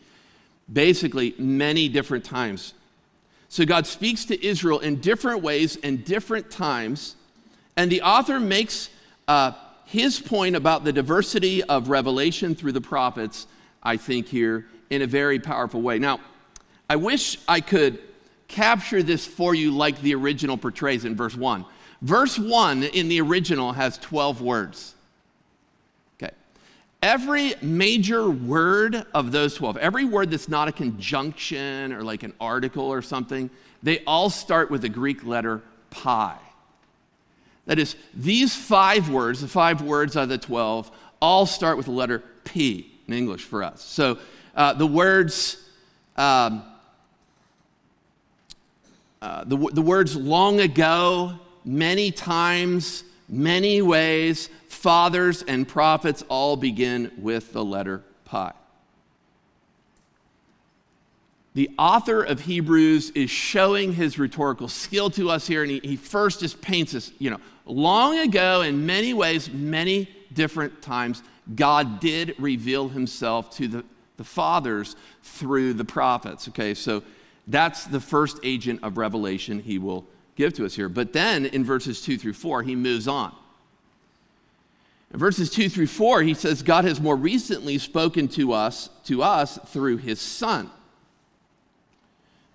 Basically, 0.72 1.34
many 1.38 1.88
different 1.88 2.24
times. 2.24 2.74
So 3.48 3.66
God 3.66 3.86
speaks 3.86 4.24
to 4.26 4.46
Israel 4.46 4.78
in 4.78 5.00
different 5.00 5.42
ways 5.42 5.76
and 5.82 6.04
different 6.04 6.50
times, 6.50 7.16
and 7.76 7.90
the 7.90 8.02
author 8.02 8.40
makes 8.40 8.88
uh, 9.28 9.52
his 9.84 10.20
point 10.20 10.56
about 10.56 10.84
the 10.84 10.92
diversity 10.92 11.62
of 11.64 11.90
revelation 11.90 12.54
through 12.54 12.72
the 12.72 12.80
prophets, 12.80 13.46
I 13.82 13.98
think, 13.98 14.28
here 14.28 14.66
in 14.88 15.02
a 15.02 15.06
very 15.06 15.38
powerful 15.38 15.82
way. 15.82 15.98
Now, 15.98 16.20
I 16.92 16.96
wish 16.96 17.38
I 17.48 17.62
could 17.62 18.00
capture 18.48 19.02
this 19.02 19.26
for 19.26 19.54
you 19.54 19.70
like 19.70 19.98
the 20.02 20.14
original 20.14 20.58
portrays 20.58 21.06
in 21.06 21.16
verse 21.16 21.34
1. 21.34 21.64
Verse 22.02 22.38
1 22.38 22.82
in 22.82 23.08
the 23.08 23.18
original 23.22 23.72
has 23.72 23.96
12 23.96 24.42
words. 24.42 24.94
Okay. 26.22 26.34
Every 27.02 27.54
major 27.62 28.28
word 28.28 29.06
of 29.14 29.32
those 29.32 29.54
12, 29.54 29.78
every 29.78 30.04
word 30.04 30.30
that's 30.30 30.50
not 30.50 30.68
a 30.68 30.72
conjunction 30.72 31.94
or 31.94 32.02
like 32.02 32.24
an 32.24 32.34
article 32.38 32.84
or 32.84 33.00
something, 33.00 33.48
they 33.82 34.04
all 34.04 34.28
start 34.28 34.70
with 34.70 34.82
the 34.82 34.90
Greek 34.90 35.24
letter 35.24 35.62
pi. 35.88 36.36
That 37.64 37.78
is, 37.78 37.96
these 38.12 38.54
five 38.54 39.08
words, 39.08 39.40
the 39.40 39.48
five 39.48 39.80
words 39.80 40.14
out 40.14 40.24
of 40.24 40.28
the 40.28 40.36
12, 40.36 40.90
all 41.22 41.46
start 41.46 41.78
with 41.78 41.86
the 41.86 41.92
letter 41.92 42.22
P 42.44 42.92
in 43.08 43.14
English 43.14 43.44
for 43.44 43.62
us. 43.62 43.80
So 43.80 44.18
uh, 44.54 44.74
the 44.74 44.86
words, 44.86 45.56
um, 46.18 46.64
uh, 49.22 49.44
the, 49.44 49.56
the 49.56 49.80
words 49.80 50.14
long 50.14 50.60
ago, 50.60 51.38
many 51.64 52.10
times, 52.10 53.04
many 53.28 53.80
ways, 53.80 54.50
fathers 54.68 55.42
and 55.42 55.66
prophets 55.66 56.22
all 56.28 56.56
begin 56.56 57.10
with 57.16 57.54
the 57.54 57.64
letter 57.64 58.02
pi 58.26 58.52
the 61.54 61.70
author 61.78 62.22
of 62.22 62.40
Hebrews 62.40 63.10
is 63.10 63.30
showing 63.30 63.92
his 63.92 64.18
rhetorical 64.18 64.68
skill 64.68 65.10
to 65.10 65.28
us 65.28 65.46
here, 65.46 65.62
and 65.62 65.70
he, 65.70 65.80
he 65.84 65.96
first 65.96 66.40
just 66.40 66.60
paints 66.62 66.94
us, 66.94 67.12
you 67.18 67.30
know, 67.30 67.40
long 67.66 68.18
ago, 68.18 68.62
in 68.62 68.86
many 68.86 69.12
ways, 69.12 69.50
many 69.50 70.08
different 70.32 70.80
times, 70.80 71.22
God 71.54 72.00
did 72.00 72.34
reveal 72.38 72.88
himself 72.88 73.54
to 73.56 73.68
the, 73.68 73.84
the 74.16 74.24
fathers 74.24 74.96
through 75.22 75.74
the 75.74 75.84
prophets. 75.84 76.48
Okay, 76.48 76.72
so 76.72 77.02
that's 77.46 77.84
the 77.84 78.00
first 78.00 78.38
agent 78.42 78.80
of 78.82 78.98
revelation 78.98 79.60
he 79.60 79.78
will 79.78 80.06
give 80.36 80.52
to 80.54 80.64
us 80.64 80.74
here. 80.74 80.88
But 80.88 81.12
then 81.12 81.46
in 81.46 81.64
verses 81.64 82.00
2 82.02 82.18
through 82.18 82.34
4, 82.34 82.62
he 82.62 82.76
moves 82.76 83.08
on. 83.08 83.34
In 85.12 85.18
verses 85.18 85.50
2 85.50 85.68
through 85.68 85.88
4, 85.88 86.22
he 86.22 86.34
says, 86.34 86.62
God 86.62 86.84
has 86.84 87.00
more 87.00 87.16
recently 87.16 87.78
spoken 87.78 88.28
to 88.28 88.52
us, 88.52 88.88
to 89.04 89.22
us 89.22 89.58
through 89.66 89.98
his 89.98 90.20
Son. 90.20 90.70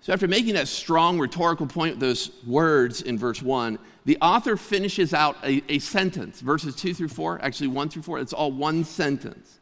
So, 0.00 0.12
after 0.12 0.26
making 0.26 0.54
that 0.54 0.68
strong 0.68 1.18
rhetorical 1.18 1.66
point, 1.66 1.94
with 1.94 2.00
those 2.00 2.30
words 2.46 3.02
in 3.02 3.18
verse 3.18 3.42
1, 3.42 3.78
the 4.06 4.16
author 4.22 4.56
finishes 4.56 5.12
out 5.12 5.36
a, 5.44 5.62
a, 5.68 5.78
sentence, 5.80 6.40
verses 6.40 6.74
2 6.74 6.94
through 6.94 7.08
4, 7.08 7.40
actually 7.42 7.66
1 7.66 7.90
through 7.90 8.02
4, 8.02 8.18
it's 8.18 8.32
all 8.32 8.50
one 8.50 8.84
sentence. 8.84 9.57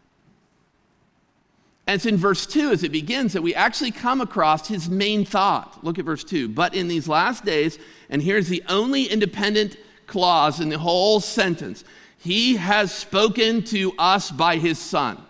And 1.86 1.94
it's 1.94 2.06
in 2.06 2.16
verse 2.16 2.46
2 2.46 2.70
as 2.70 2.82
it 2.82 2.90
begins 2.90 3.32
that 3.32 3.42
we 3.42 3.54
actually 3.54 3.92
come 3.92 4.20
across 4.20 4.66
his 4.66 4.90
main 4.90 5.24
thought. 5.24 5.84
Look 5.84 5.98
at 5.98 6.04
verse 6.04 6.24
2. 6.24 6.48
But 6.48 6.74
in 6.74 6.88
these 6.88 7.06
last 7.06 7.44
days, 7.44 7.78
and 8.10 8.20
here's 8.20 8.48
the 8.48 8.62
only 8.68 9.04
independent 9.04 9.76
clause 10.06 10.60
in 10.60 10.68
the 10.68 10.78
whole 10.78 11.20
sentence 11.20 11.84
he 12.18 12.56
has 12.56 12.92
spoken 12.92 13.62
to 13.62 13.92
us 13.98 14.32
by 14.32 14.56
his 14.56 14.78
son. 14.80 15.22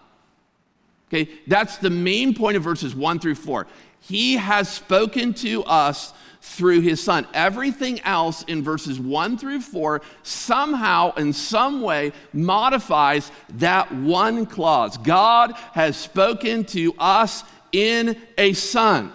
Okay, 1.08 1.30
that's 1.46 1.76
the 1.76 1.90
main 1.90 2.34
point 2.34 2.56
of 2.56 2.62
verses 2.62 2.94
1 2.94 3.18
through 3.18 3.34
4. 3.34 3.66
He 4.00 4.36
has 4.36 4.68
spoken 4.68 5.34
to 5.34 5.62
us 5.64 6.14
through 6.46 6.80
his 6.80 7.02
son. 7.02 7.26
Everything 7.34 8.00
else 8.02 8.44
in 8.44 8.62
verses 8.62 9.00
1 9.00 9.36
through 9.36 9.60
4 9.60 10.00
somehow, 10.22 11.12
in 11.14 11.32
some 11.32 11.82
way, 11.82 12.12
modifies 12.32 13.32
that 13.54 13.92
one 13.92 14.46
clause. 14.46 14.96
God 14.96 15.52
has 15.72 15.96
spoken 15.96 16.64
to 16.66 16.94
us 16.98 17.42
in 17.72 18.16
a 18.38 18.52
son. 18.52 19.12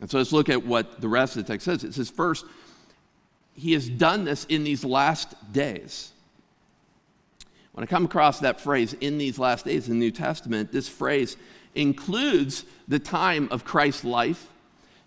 And 0.00 0.10
so 0.10 0.18
let's 0.18 0.32
look 0.32 0.48
at 0.48 0.66
what 0.66 1.00
the 1.00 1.08
rest 1.08 1.36
of 1.36 1.46
the 1.46 1.52
text 1.52 1.64
says. 1.64 1.84
It 1.84 1.94
says, 1.94 2.10
first, 2.10 2.44
he 3.54 3.72
has 3.72 3.88
done 3.88 4.24
this 4.24 4.44
in 4.46 4.64
these 4.64 4.84
last 4.84 5.34
days. 5.52 6.10
When 7.72 7.84
I 7.84 7.86
come 7.86 8.04
across 8.04 8.40
that 8.40 8.60
phrase, 8.60 8.92
in 8.94 9.18
these 9.18 9.38
last 9.38 9.64
days 9.64 9.86
in 9.86 9.94
the 9.94 10.04
New 10.04 10.10
Testament, 10.10 10.72
this 10.72 10.88
phrase 10.88 11.36
includes 11.76 12.64
the 12.88 12.98
time 12.98 13.48
of 13.52 13.64
Christ's 13.64 14.04
life, 14.04 14.48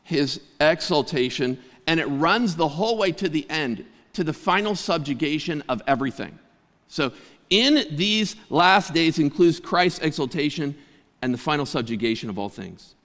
his 0.05 0.39
exaltation, 0.61 1.61
and 1.87 1.99
it 1.99 2.05
runs 2.05 2.55
the 2.55 2.67
whole 2.67 2.97
way 2.97 3.11
to 3.11 3.27
the 3.27 3.45
end, 3.49 3.83
to 4.13 4.23
the 4.23 4.31
final 4.31 4.75
subjugation 4.75 5.61
of 5.67 5.81
everything. 5.87 6.39
So, 6.87 7.11
in 7.49 7.95
these 7.95 8.35
last 8.49 8.93
days 8.93 9.19
includes 9.19 9.59
Christ's 9.59 9.99
exaltation 9.99 10.77
and 11.21 11.33
the 11.33 11.37
final 11.37 11.65
subjugation 11.65 12.29
of 12.29 12.39
all 12.39 12.49
things. 12.49 12.95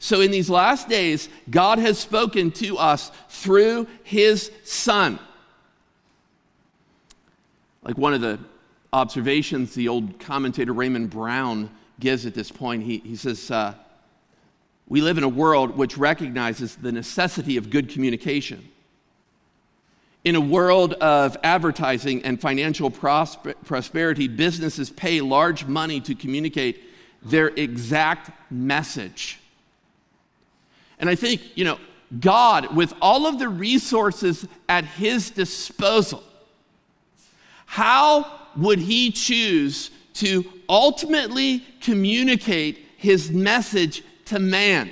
So, 0.00 0.20
in 0.20 0.32
these 0.32 0.50
last 0.50 0.88
days, 0.88 1.28
God 1.50 1.78
has 1.78 1.98
spoken 1.98 2.50
to 2.52 2.76
us 2.78 3.12
through 3.28 3.86
his 4.02 4.50
Son. 4.64 5.20
Like 7.82 7.96
one 7.96 8.12
of 8.12 8.20
the 8.20 8.40
observations 8.92 9.72
the 9.72 9.88
old 9.88 10.18
commentator 10.18 10.72
Raymond 10.72 11.10
Brown 11.10 11.70
gives 12.00 12.26
at 12.26 12.34
this 12.34 12.50
point, 12.50 12.82
he, 12.82 12.98
he 12.98 13.14
says, 13.14 13.50
uh, 13.52 13.74
We 14.90 15.00
live 15.00 15.18
in 15.18 15.24
a 15.24 15.28
world 15.28 15.78
which 15.78 15.96
recognizes 15.96 16.74
the 16.74 16.90
necessity 16.90 17.56
of 17.56 17.70
good 17.70 17.88
communication. 17.88 18.68
In 20.24 20.34
a 20.34 20.40
world 20.40 20.94
of 20.94 21.36
advertising 21.44 22.24
and 22.24 22.40
financial 22.40 22.90
prosper- 22.90 23.54
prosperity, 23.64 24.26
businesses 24.26 24.90
pay 24.90 25.20
large 25.20 25.64
money 25.64 26.00
to 26.00 26.14
communicate 26.16 26.82
their 27.22 27.48
exact 27.48 28.32
message. 28.50 29.38
And 30.98 31.08
I 31.08 31.14
think, 31.14 31.56
you 31.56 31.64
know, 31.64 31.78
God, 32.18 32.74
with 32.74 32.92
all 33.00 33.28
of 33.28 33.38
the 33.38 33.48
resources 33.48 34.46
at 34.68 34.84
his 34.84 35.30
disposal, 35.30 36.24
how 37.64 38.26
would 38.56 38.80
he 38.80 39.12
choose 39.12 39.92
to 40.14 40.44
ultimately 40.68 41.64
communicate 41.80 42.84
his 42.96 43.30
message 43.30 44.02
to 44.30 44.38
man? 44.38 44.90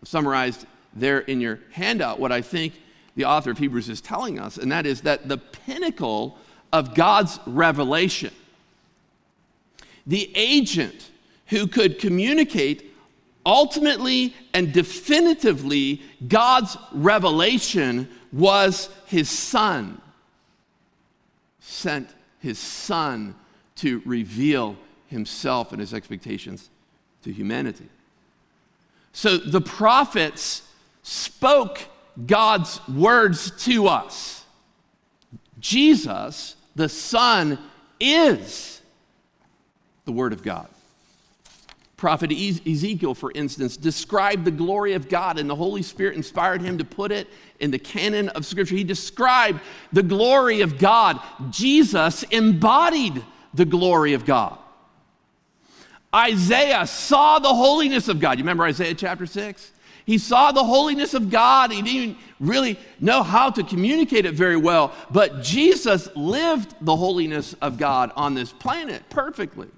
I've 0.00 0.08
summarized 0.08 0.66
there 0.94 1.20
in 1.20 1.40
your 1.40 1.60
handout 1.72 2.18
what 2.18 2.32
I 2.32 2.42
think 2.42 2.74
the 3.14 3.24
author 3.24 3.50
of 3.50 3.58
Hebrews 3.58 3.88
is 3.88 4.00
telling 4.00 4.38
us, 4.38 4.56
and 4.56 4.72
that 4.72 4.86
is 4.86 5.02
that 5.02 5.28
the 5.28 5.38
pinnacle 5.38 6.38
of 6.72 6.94
God's 6.94 7.38
revelation, 7.46 8.32
the 10.06 10.30
agent 10.34 11.10
who 11.46 11.66
could 11.66 11.98
communicate 11.98 12.94
ultimately 13.44 14.34
and 14.54 14.72
definitively 14.72 16.00
God's 16.26 16.76
revelation 16.92 18.08
was 18.32 18.88
his 19.06 19.28
son, 19.28 20.00
sent 21.60 22.08
his 22.38 22.58
son 22.58 23.34
to 23.76 24.00
reveal 24.06 24.76
himself 25.08 25.72
and 25.72 25.80
his 25.80 25.92
expectations 25.92 26.70
to 27.22 27.32
humanity. 27.32 27.88
So 29.12 29.36
the 29.36 29.60
prophets 29.60 30.62
spoke 31.02 31.86
God's 32.26 32.80
words 32.88 33.50
to 33.64 33.88
us. 33.88 34.44
Jesus, 35.60 36.56
the 36.74 36.88
Son, 36.88 37.58
is 38.00 38.80
the 40.04 40.12
Word 40.12 40.32
of 40.32 40.42
God 40.42 40.68
prophet 42.02 42.32
Ezekiel, 42.32 43.14
for 43.14 43.30
instance, 43.32 43.76
described 43.76 44.44
the 44.44 44.50
glory 44.50 44.94
of 44.94 45.08
God, 45.08 45.38
and 45.38 45.48
the 45.48 45.54
Holy 45.54 45.82
Spirit 45.82 46.16
inspired 46.16 46.60
him 46.60 46.76
to 46.78 46.84
put 46.84 47.12
it 47.12 47.28
in 47.60 47.70
the 47.70 47.78
canon 47.78 48.28
of 48.30 48.44
Scripture. 48.44 48.74
He 48.74 48.82
described 48.82 49.60
the 49.92 50.02
glory 50.02 50.62
of 50.62 50.78
God. 50.78 51.20
Jesus 51.50 52.24
embodied 52.24 53.22
the 53.54 53.64
glory 53.64 54.14
of 54.14 54.24
God. 54.24 54.58
Isaiah 56.14 56.86
saw 56.86 57.38
the 57.38 57.52
holiness 57.52 58.08
of 58.08 58.20
God. 58.20 58.38
You 58.38 58.44
remember 58.44 58.64
Isaiah 58.64 58.94
chapter 58.94 59.26
6? 59.26 59.72
He 60.04 60.18
saw 60.18 60.52
the 60.52 60.64
holiness 60.64 61.14
of 61.14 61.30
God. 61.30 61.72
He 61.72 61.80
didn't 61.80 62.18
really 62.40 62.78
know 63.00 63.22
how 63.22 63.50
to 63.50 63.62
communicate 63.62 64.26
it 64.26 64.34
very 64.34 64.56
well, 64.56 64.92
but 65.10 65.42
Jesus 65.42 66.08
lived 66.16 66.74
the 66.80 66.96
holiness 66.96 67.54
of 67.62 67.78
God 67.78 68.12
on 68.16 68.34
this 68.34 68.52
planet 68.52 69.08
perfectly. 69.10 69.68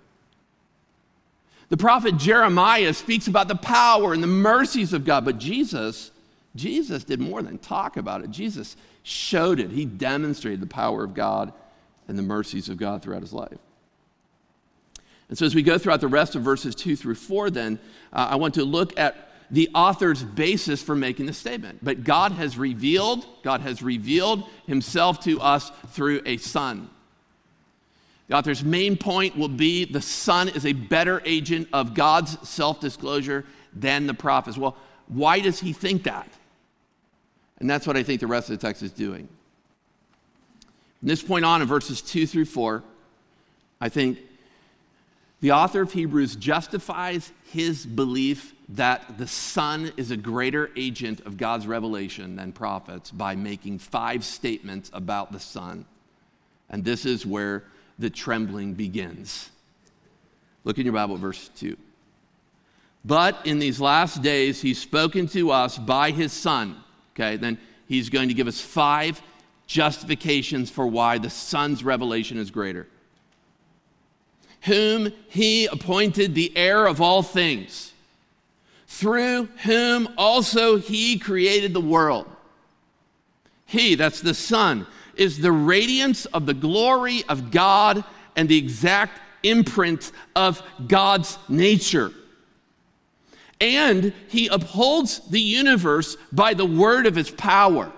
The 1.69 1.77
prophet 1.77 2.17
Jeremiah 2.17 2.95
speaks 2.95 3.27
about 3.27 3.49
the 3.49 3.57
power 3.57 4.13
and 4.13 4.23
the 4.23 4.29
mercies 4.29 4.93
of 4.93 5.05
God, 5.05 5.25
but 5.25 5.39
Jesus, 5.39 6.11
Jesus 6.57 7.05
did 7.05 7.21
more 7.21 7.43
than 7.43 7.59
talk 7.59 7.97
about 7.97 8.23
it. 8.23 8.31
Jesus 8.31 8.77
showed 9.03 9.61
it. 9.61 9.71
He 9.71 9.85
demonstrated 9.85 10.61
the 10.61 10.67
power 10.67 11.05
of 11.05 11.15
God 11.15 11.53
and 12.09 12.19
the 12.19 12.23
mercies 12.23 12.69
of 12.69 12.77
God 12.77 13.03
throughout 13.03 13.23
his 13.23 13.33
life. 13.33 13.59
And 15.29 15.39
so, 15.39 15.47
as 15.47 15.55
we 15.55 15.63
go 15.63 15.79
throughout 15.79 16.01
the 16.01 16.09
rest 16.09 16.35
of 16.35 16.43
verses 16.43 16.75
two 16.75 16.97
through 16.97 17.15
four, 17.15 17.51
then 17.51 17.79
uh, 18.13 18.29
I 18.31 18.37
want 18.37 18.55
to 18.55 18.65
look 18.65 18.99
at 18.99 19.31
the 19.51 19.71
author's 19.75 20.23
basis 20.23 20.83
for 20.83 20.95
making 20.95 21.27
the 21.27 21.33
statement. 21.33 21.79
But 21.83 22.05
God 22.05 22.33
has 22.33 22.59
revealed, 22.59 23.27
God 23.43 23.61
has 23.61 23.83
revealed 23.83 24.45
himself 24.67 25.21
to 25.25 25.41
us 25.41 25.71
through 25.93 26.23
a 26.27 26.37
son. 26.39 26.91
The 28.29 28.37
author's 28.37 28.65
main 28.65 28.97
point 28.97 29.37
will 29.37 29.49
be 29.49 29.85
the 29.85 30.01
Son 30.01 30.49
is 30.49 30.65
a 30.65 30.73
better 30.73 31.21
agent 31.25 31.69
of 31.73 31.95
God's 31.95 32.49
self 32.49 32.81
disclosure 32.81 33.45
than 33.75 34.07
the 34.07 34.15
prophets. 34.15 34.57
Well, 34.57 34.77
why 35.09 35.41
does 35.41 35.61
he 35.61 35.73
think 35.73 36.05
that? 36.05 36.29
And 37.59 37.69
that's 37.69 37.87
what 37.87 37.97
I 37.97 38.03
think 38.03 38.21
the 38.21 38.27
rest 38.27 38.51
of 38.51 38.59
the 38.59 38.67
text 38.67 38.83
is 38.83 38.93
doing. 38.93 39.29
From 41.01 41.09
this 41.09 41.23
point 41.23 41.45
on, 41.45 41.61
in 41.61 41.69
verses 41.69 42.01
2 42.01 42.27
through 42.27 42.47
4, 42.47 42.83
I 43.81 43.89
think 43.91 44.19
the 45.45 45.53
author 45.53 45.83
of 45.83 45.93
Hebrews 45.93 46.37
justifies 46.37 47.31
his 47.53 47.85
belief 47.85 48.55
that 48.71 49.19
the 49.19 49.27
Son 49.27 49.93
is 49.99 50.11
a 50.11 50.17
greater 50.17 50.71
agent 50.75 51.21
of 51.27 51.37
God's 51.37 51.67
revelation 51.67 52.35
than 52.35 52.51
prophets 52.51 53.11
by 53.11 53.35
making 53.35 53.81
five 53.81 54.25
statements 54.25 54.91
about 54.95 55.33
the 55.33 55.39
Son. 55.39 55.85
And 56.71 56.83
this 56.83 57.05
is 57.05 57.27
where 57.27 57.65
the 57.99 58.09
trembling 58.09 58.73
begins. 58.73 59.51
Look 60.65 60.79
in 60.79 60.87
your 60.87 60.95
Bible, 60.95 61.19
verse 61.19 61.51
2. 61.57 61.77
But 63.05 63.37
in 63.45 63.59
these 63.59 63.83
last 63.83 64.23
days, 64.23 64.63
he's 64.63 64.79
spoken 64.79 65.27
to 65.27 65.51
us 65.51 65.77
by 65.77 66.11
his 66.11 66.33
Son. 66.33 66.75
Okay, 67.15 67.37
then 67.37 67.59
he's 67.87 68.09
going 68.09 68.29
to 68.29 68.35
give 68.35 68.49
us 68.49 68.63
five 68.63 69.21
justifications 69.67 70.71
for 70.71 70.87
why 70.87 71.19
the 71.19 71.29
Son's 71.29 71.85
revelation 71.85 72.39
is 72.39 72.51
greater. 72.51 72.89
Whom 74.65 75.13
he 75.29 75.67
appointed 75.67 76.35
the 76.35 76.57
heir 76.57 76.87
of 76.87 77.01
all 77.01 77.23
things, 77.23 77.93
through 78.87 79.47
whom 79.65 80.09
also 80.17 80.79
he 80.79 81.19
created 81.19 81.73
the 81.73 81.81
world. 81.81 82.27
He, 83.67 83.95
that's 83.95 84.21
the 84.21 84.35
Son, 84.35 84.87
is 85.17 85.39
the 85.39 85.53
radiance 85.53 86.27
of 86.27 86.47
the 86.47 86.55
glory 86.55 87.25
of 87.29 87.51
God 87.51 88.05
and 88.37 88.49
the 88.49 88.59
exact 88.59 89.21
imprint 89.43 90.13
of 90.35 90.63
God's 90.87 91.39
nature. 91.49 92.13
And 93.61 94.13
he 94.29 94.49
upholds 94.49 95.21
the 95.29 95.41
universe 95.41 96.17
by 96.33 96.55
the 96.55 96.67
word 96.67 97.07
of 97.07 97.15
his 97.15 97.31
power. 97.31 97.93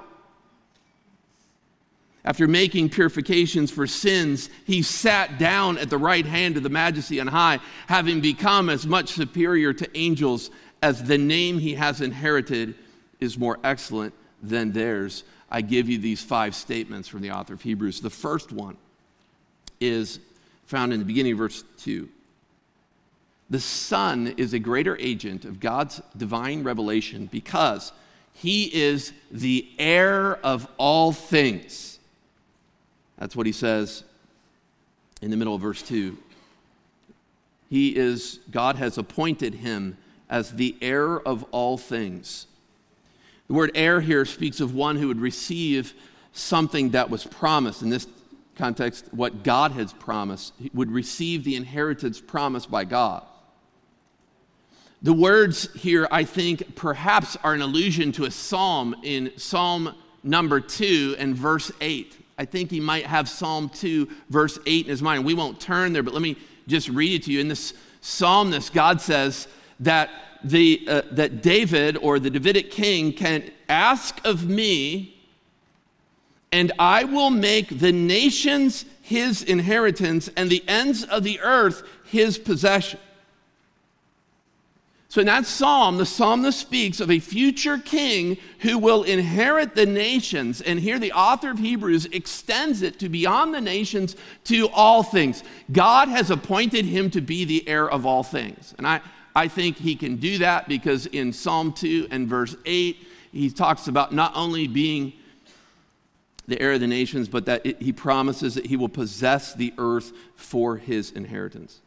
After 2.27 2.49
making 2.49 2.89
purifications 2.91 3.71
for 3.71 3.87
sins, 3.87 4.51
he 4.65 4.83
sat 4.83 5.39
down 5.39 5.79
at 5.79 5.89
the 5.89 5.99
right 5.99 6.27
hand 6.27 6.57
of 6.57 6.65
the 6.65 6.69
majesty 6.69 7.21
on 7.21 7.29
high, 7.29 7.61
having 7.87 8.21
become 8.21 8.69
as 8.69 8.85
much 8.85 9.11
superior 9.11 9.73
to 9.73 9.97
angels 9.97 10.51
as 10.83 11.05
the 11.05 11.19
name 11.19 11.59
he 11.59 11.75
has 11.75 12.01
inherited 12.01 12.75
is 13.21 13.39
more 13.39 13.61
excellent 13.63 14.13
than 14.43 14.73
theirs. 14.73 15.23
I 15.49 15.61
give 15.61 15.89
you 15.89 15.99
these 15.99 16.21
five 16.21 16.57
statements 16.57 17.07
from 17.07 17.23
the 17.23 17.31
author 17.31 17.55
of 17.55 17.63
Hebrews. 17.63 18.01
The 18.01 18.11
first 18.11 18.51
one 18.51 18.77
is 19.81 20.19
found 20.67 20.93
in 20.93 20.99
the 20.99 21.05
beginning 21.05 21.33
of 21.33 21.39
verse 21.39 21.63
2. 21.79 22.09
The 23.51 23.61
Son 23.61 24.35
is 24.37 24.53
a 24.53 24.59
greater 24.59 24.97
agent 24.99 25.45
of 25.45 25.61
God's 25.61 26.03
divine 26.17 26.65
revelation 26.65 27.27
because 27.27 27.93
he 28.33 28.65
is 28.65 29.13
the 29.31 29.69
heir 29.79 30.35
of 30.45 30.67
all 30.77 31.13
things. 31.13 31.96
That's 33.19 33.35
what 33.35 33.47
he 33.47 33.53
says 33.53 34.05
in 35.23 35.31
the 35.31 35.37
middle 35.37 35.55
of 35.55 35.61
verse 35.61 35.83
2. 35.83 36.17
He 37.69 37.97
is, 37.97 38.41
God 38.51 38.77
has 38.77 38.99
appointed 38.99 39.55
him 39.55 39.97
as 40.29 40.53
the 40.53 40.77
heir 40.81 41.21
of 41.21 41.45
all 41.53 41.79
things 41.79 42.47
The 43.49 43.55
word 43.55 43.71
heir 43.75 44.01
here 44.01 44.25
speaks 44.25 44.61
of 44.61 44.75
one 44.75 44.97
who 44.97 45.09
would 45.09 45.21
receive 45.21 45.95
something 46.33 46.91
that 46.91 47.11
was 47.11 47.25
promised. 47.25 47.83
In 47.83 47.91
this 47.91 48.07
context, 48.57 49.07
what 49.13 49.45
God 49.45 49.73
has 49.73 49.93
promised, 49.93 50.53
would 50.75 50.91
receive 50.91 51.45
the 51.45 51.55
inheritance 51.55 52.21
promised 52.21 52.71
by 52.71 52.85
God. 52.85 53.23
The 55.03 55.13
words 55.13 55.73
here, 55.75 56.09
I 56.11 56.25
think, 56.25 56.75
perhaps 56.75 57.37
are 57.45 57.55
an 57.55 57.63
allusion 57.63 58.13
to 58.13 58.25
a 58.25 58.31
psalm 58.31 58.97
in 59.03 59.31
Psalm 59.37 59.95
number 60.25 60.59
2 60.59 61.17
and 61.19 61.37
verse 61.37 61.71
8. 61.81 62.17
I 62.39 62.45
think 62.45 62.71
he 62.71 62.81
might 62.81 63.07
have 63.07 63.29
Psalm 63.29 63.69
2, 63.71 64.09
verse 64.29 64.59
8 64.67 64.85
in 64.85 64.91
his 64.91 65.03
mind. 65.03 65.25
We 65.25 65.35
won't 65.35 65.59
turn 65.61 65.93
there, 65.93 66.03
but 66.03 66.13
let 66.13 66.23
me 66.23 66.37
just 66.67 66.89
read 66.89 67.13
it 67.13 67.25
to 67.25 67.33
you. 67.33 67.41
In 67.41 67.49
this 67.49 67.73
psalm, 68.01 68.51
this 68.51 68.69
God 68.69 69.01
says 69.01 69.49
that, 69.81 70.11
the, 70.45 70.85
uh, 70.87 71.03
that 71.13 71.43
David 71.43 71.97
or 71.97 72.19
the 72.19 72.31
Davidic 72.31 72.71
king 72.71 73.13
can 73.13 73.51
ask 73.69 74.21
of 74.25 74.47
me, 74.47 75.17
and 76.53 76.73
I 76.79 77.05
will 77.05 77.31
make 77.31 77.79
the 77.79 77.93
nations 77.93 78.85
his 79.01 79.43
inheritance 79.43 80.29
and 80.37 80.51
the 80.51 80.63
ends 80.69 81.05
of 81.05 81.23
the 81.23 81.41
earth 81.41 81.83
his 82.05 82.39
possession. 82.39 83.01
So, 85.09 85.21
in 85.21 85.27
that 85.29 85.47
psalm, 85.47 85.99
the 85.99 86.07
psalmist 86.07 86.59
speaks 86.59 87.01
of 87.01 87.11
a 87.11 87.21
future 87.21 87.79
king 87.79 88.39
who 88.61 88.77
will 88.77 89.05
inherit 89.05 89.75
the 89.75 89.87
nations. 89.87 90.61
And 90.61 90.81
here, 90.81 90.99
the 90.99 91.13
author 91.13 91.51
of 91.51 91.59
Hebrews 91.59 92.07
extends 92.07 92.83
it 92.83 92.99
to 92.99 93.09
beyond 93.09 93.55
the 93.55 93.61
nations 93.61 94.17
to 94.45 94.69
all 94.71 95.05
things. 95.05 95.45
God 95.71 96.09
has 96.09 96.31
appointed 96.31 96.85
him 96.85 97.11
to 97.11 97.21
be 97.21 97.45
the 97.45 97.67
heir 97.69 97.89
of 97.89 98.05
all 98.05 98.25
things. 98.25 98.75
And 98.79 98.87
I, 98.87 99.01
I 99.35 99.47
think 99.47 99.77
he 99.77 99.95
can 99.95 100.17
do 100.17 100.39
that 100.39 100.69
because 100.69 101.07
in 101.07 101.33
Psalm 101.33 101.73
2 101.73 102.09
and 102.11 102.27
verse 102.27 102.57
8, 102.65 103.07
he 103.31 103.51
talks 103.51 103.87
about 103.87 104.13
not 104.13 104.33
only 104.35 104.67
being 104.67 105.13
the 106.49 106.61
heir 106.61 106.73
of 106.73 106.81
the 106.81 106.87
nations, 106.87 107.29
but 107.29 107.47
that 107.47 107.65
it, 107.65 107.81
he 107.81 107.93
promises 107.93 108.55
that 108.55 108.67
he 108.67 108.77
will 108.77 108.89
possess 108.89 109.55
the 109.55 109.73
earth 109.79 110.13
for 110.35 110.77
his 110.77 111.13
inheritance. 111.13 111.81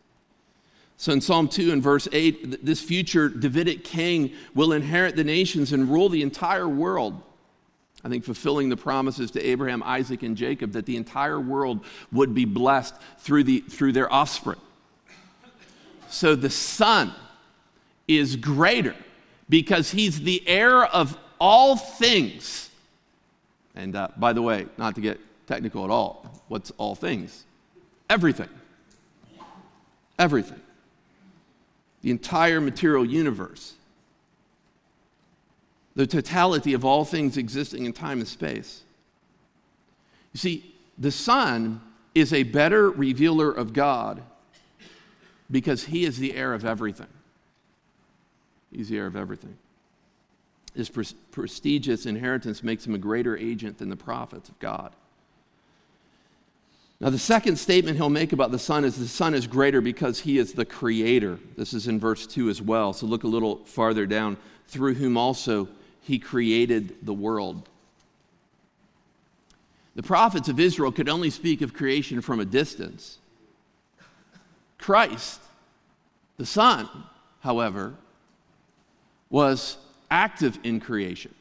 So 0.99 1.13
in 1.13 1.21
Psalm 1.21 1.47
2 1.47 1.71
and 1.71 1.81
verse 1.81 2.09
8, 2.11 2.65
this 2.65 2.81
future 2.81 3.29
Davidic 3.29 3.85
king 3.85 4.33
will 4.53 4.73
inherit 4.73 5.15
the 5.15 5.23
nations 5.23 5.71
and 5.71 5.89
rule 5.89 6.09
the 6.09 6.21
entire 6.21 6.67
world. 6.67 7.23
I 8.03 8.09
think 8.09 8.25
fulfilling 8.25 8.67
the 8.67 8.75
promises 8.75 9.31
to 9.31 9.41
Abraham, 9.41 9.81
Isaac, 9.81 10.23
and 10.23 10.35
Jacob 10.35 10.73
that 10.73 10.85
the 10.85 10.97
entire 10.97 11.39
world 11.39 11.85
would 12.11 12.33
be 12.33 12.43
blessed 12.43 12.95
through, 13.19 13.45
the, 13.45 13.61
through 13.61 13.93
their 13.93 14.11
offspring. 14.11 14.59
So 16.09 16.35
the 16.35 16.49
Son 16.49 17.13
is 18.09 18.35
greater 18.35 18.95
because 19.47 19.91
he's 19.91 20.19
the 20.19 20.45
heir 20.49 20.83
of 20.83 21.17
all 21.39 21.77
things. 21.77 22.69
And 23.73 23.95
uh, 23.95 24.09
by 24.17 24.33
the 24.33 24.41
way, 24.41 24.65
not 24.77 24.95
to 24.95 25.01
get 25.01 25.17
technical 25.47 25.85
at 25.85 25.91
all, 25.91 26.43
what's 26.49 26.71
all 26.71 26.93
things? 26.93 27.45
Everything. 28.09 28.49
Everything 30.17 30.59
the 32.01 32.11
entire 32.11 32.61
material 32.61 33.05
universe, 33.05 33.73
the 35.95 36.07
totality 36.07 36.73
of 36.73 36.85
all 36.85 37.05
things 37.05 37.37
existing 37.37 37.85
in 37.85 37.93
time 37.93 38.19
and 38.19 38.27
space. 38.27 38.83
You 40.33 40.39
see, 40.39 40.75
the 40.97 41.11
Son 41.11 41.81
is 42.15 42.33
a 42.33 42.43
better 42.43 42.89
revealer 42.89 43.51
of 43.51 43.73
God 43.73 44.21
because 45.51 45.85
he 45.85 46.05
is 46.05 46.17
the 46.17 46.35
heir 46.35 46.53
of 46.53 46.65
everything. 46.65 47.07
He's 48.71 48.89
the 48.89 48.97
heir 48.97 49.07
of 49.07 49.15
everything. 49.15 49.57
His 50.75 50.89
pre- 50.89 51.05
prestigious 51.31 52.05
inheritance 52.05 52.63
makes 52.63 52.85
him 52.85 52.93
a 52.93 52.99
greater 52.99 53.35
agent 53.35 53.79
than 53.79 53.89
the 53.89 53.95
prophets 53.95 54.49
of 54.49 54.59
God. 54.59 54.93
Now, 57.01 57.09
the 57.09 57.17
second 57.17 57.55
statement 57.55 57.95
he'll 57.95 58.09
make 58.09 58.33
about 58.33 58.51
the 58.51 58.59
Son 58.59 58.83
is 58.83 58.97
the 58.97 59.07
Son 59.07 59.33
is 59.33 59.47
greater 59.47 59.79
because 59.79 60.19
he 60.19 60.37
is 60.37 60.51
the 60.51 60.65
creator. 60.65 61.39
This 61.55 61.73
is 61.73 61.87
in 61.87 61.97
verse 61.97 62.27
2 62.27 62.49
as 62.49 62.61
well. 62.61 62.91
So 62.91 63.05
look 63.05 63.23
a 63.23 63.27
little 63.27 63.63
farther 63.65 64.05
down. 64.05 64.35
Through 64.67 64.95
whom 64.95 65.15
also 65.15 65.69
he 66.01 66.19
created 66.19 66.97
the 67.03 67.13
world. 67.13 67.69
The 69.95 70.03
prophets 70.03 70.49
of 70.49 70.59
Israel 70.59 70.91
could 70.91 71.09
only 71.09 71.29
speak 71.29 71.61
of 71.61 71.73
creation 71.73 72.21
from 72.21 72.39
a 72.39 72.45
distance. 72.45 73.17
Christ, 74.77 75.39
the 76.37 76.45
Son, 76.45 76.89
however, 77.41 77.95
was 79.29 79.77
active 80.11 80.59
in 80.63 80.79
creation. 80.79 81.33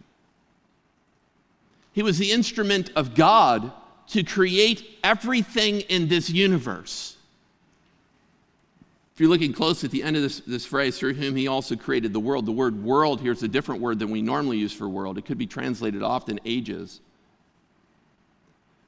He 1.93 2.03
was 2.03 2.19
the 2.19 2.31
instrument 2.31 2.91
of 2.95 3.15
God 3.15 3.73
to 4.09 4.23
create 4.23 4.99
everything 5.05 5.81
in 5.83 6.09
this 6.09 6.31
universe. 6.31 7.17
If 9.15 9.21
you're 9.21 9.31
looking 9.31 9.53
close 9.53 9.83
at 9.83 9.91
the 9.91 10.03
end 10.03 10.17
of 10.17 10.23
this, 10.23 10.41
this 10.41 10.65
phrase, 10.65 10.99
through 10.99 11.15
whom 11.15 11.35
he 11.35 11.49
also 11.49 11.75
created 11.75 12.13
the 12.13 12.21
world, 12.21 12.47
the 12.47 12.53
word 12.53 12.83
world 12.83 13.21
here 13.21 13.33
is 13.33 13.43
a 13.43 13.49
different 13.49 13.81
word 13.81 13.99
than 13.99 14.11
we 14.11 14.23
normally 14.23 14.59
use 14.59 14.73
for 14.73 14.89
world. 14.89 15.19
It 15.19 15.25
could 15.25 15.39
be 15.39 15.47
translated 15.47 16.03
often 16.03 16.39
ages. 16.45 17.01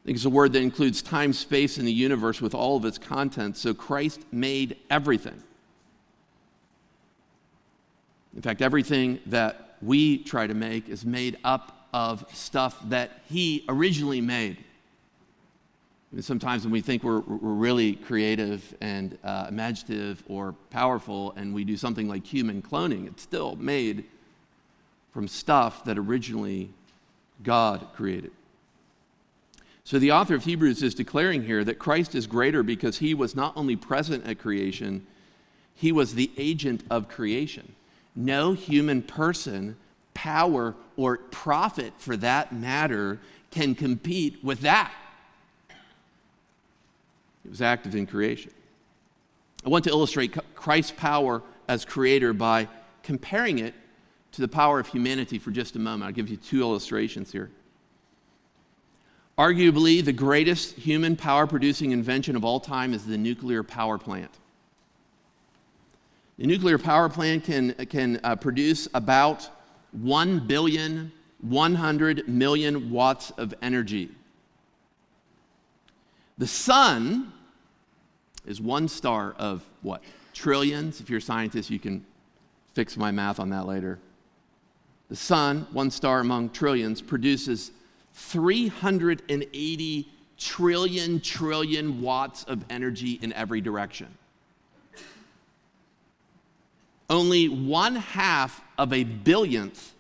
I 0.03 0.07
think 0.07 0.17
it's 0.17 0.25
a 0.25 0.31
word 0.31 0.53
that 0.53 0.63
includes 0.63 1.03
time, 1.03 1.33
space, 1.33 1.79
and 1.79 1.87
the 1.87 1.93
universe 1.93 2.41
with 2.41 2.55
all 2.55 2.77
of 2.77 2.85
its 2.85 2.97
content. 2.97 3.57
So 3.57 3.75
Christ 3.75 4.21
made 4.31 4.77
everything. 4.89 5.43
In 8.35 8.41
fact, 8.41 8.63
everything 8.63 9.19
that 9.27 9.77
we 9.83 10.19
try 10.19 10.47
to 10.47 10.55
make 10.55 10.89
is 10.89 11.05
made 11.05 11.39
up 11.43 11.89
of 11.93 12.25
stuff 12.33 12.79
that 12.89 13.11
he 13.29 13.65
originally 13.69 14.21
made 14.21 14.59
sometimes 16.19 16.65
when 16.65 16.73
we 16.73 16.81
think 16.81 17.05
we're, 17.05 17.21
we're 17.21 17.53
really 17.53 17.95
creative 17.95 18.75
and 18.81 19.17
uh, 19.23 19.47
imaginative 19.49 20.23
or 20.29 20.55
powerful 20.71 21.33
and 21.37 21.55
we 21.55 21.63
do 21.63 21.77
something 21.77 22.09
like 22.09 22.27
human 22.27 22.63
cloning, 22.63 23.07
it's 23.07 23.23
still 23.23 23.55
made 23.57 24.05
from 25.13 25.29
stuff 25.29 25.85
that 25.85 25.99
originally 25.99 26.71
God 27.43 27.87
created. 27.95 28.33
So 29.85 29.99
the 29.99 30.13
author 30.13 30.35
of 30.35 30.45
Hebrews 30.45 30.83
is 30.83 30.95
declaring 30.95 31.45
here 31.45 31.65
that 31.65 31.79
Christ 31.79 32.15
is 32.15 32.27
greater 32.27 32.63
because 32.63 32.99
he 32.99 33.15
was 33.15 33.35
not 33.35 33.57
only 33.57 33.77
present 33.77 34.27
at 34.27 34.39
creation, 34.39 35.07
he 35.75 35.93
was 35.93 36.15
the 36.15 36.31
agent 36.37 36.85
of 36.91 37.09
creation. 37.09 37.75
No 38.15 38.53
human 38.53 39.03
person, 39.03 39.77
power, 40.15 40.75
or 40.97 41.17
prophet 41.17 41.93
for 41.99 42.17
that 42.19 42.53
matter 42.53 43.19
can 43.51 43.75
compete 43.75 44.45
with 44.45 44.61
that. 44.61 44.93
It 47.45 47.51
was 47.51 47.63
active 47.63 47.95
in 47.95 48.07
creation. 48.07 48.53
I 49.65 49.69
want 49.69 49.85
to 49.85 49.91
illustrate 49.91 50.37
Christ's 50.55 50.93
power 50.93 51.43
as 51.69 51.85
creator 51.85 52.33
by 52.33 52.69
comparing 53.03 53.59
it 53.59 53.75
to 54.33 54.41
the 54.41 54.49
power 54.49 54.81
of 54.81 54.87
humanity 54.87 55.39
for 55.39 55.51
just 55.51 55.77
a 55.77 55.79
moment. 55.79 56.05
I'll 56.05 56.15
give 56.15 56.29
you 56.29 56.37
two 56.37 56.61
illustrations 56.61 57.33
here. 57.33 57.51
Arguably, 59.39 60.05
the 60.05 60.13
greatest 60.13 60.75
human 60.77 61.17
power 61.17 61.47
producing 61.47 61.93
invention 61.93 62.37
of 62.37 62.45
all 62.45 62.61
time 62.61 62.93
is 62.93 63.07
the 63.07 63.17
nuclear 63.17 63.63
power 63.63 63.97
plant. 63.97 64.31
The 66.39 66.47
nuclear 66.47 66.79
power 66.79 67.09
plant 67.09 67.45
can, 67.45 67.75
can 67.87 68.21
uh, 68.23 68.37
produce 68.37 68.89
about 68.95 69.49
1 69.93 70.47
billion 70.47 71.13
100 71.43 72.29
million 72.29 72.91
watts 72.91 73.31
of 73.33 73.55
energy. 73.63 74.11
The 76.41 76.47
sun 76.47 77.35
is 78.47 78.63
one 78.63 78.89
star 78.89 79.35
of 79.39 79.63
what? 79.83 80.03
Trillions. 80.33 80.99
If 80.99 81.11
you're 81.11 81.19
a 81.19 81.23
scientist, 81.23 81.69
you 81.69 81.79
can 81.79 82.03
fix 82.73 82.97
my 82.97 83.11
math 83.11 83.39
on 83.39 83.51
that 83.51 83.67
later. 83.67 83.99
The 85.11 85.17
sun, 85.17 85.67
one 85.71 85.91
star 85.91 86.21
among 86.21 86.49
trillions, 86.49 87.03
produces 87.03 87.73
380 88.15 90.09
trillion 90.39 91.21
trillion 91.21 92.01
watts 92.01 92.45
of 92.45 92.65
energy 92.71 93.19
in 93.21 93.35
every 93.35 93.61
direction. 93.61 94.09
Only 97.11 97.51
one 97.51 97.97
half 97.97 98.63
of 98.79 98.95
a 98.95 99.05
billionth 99.05 99.93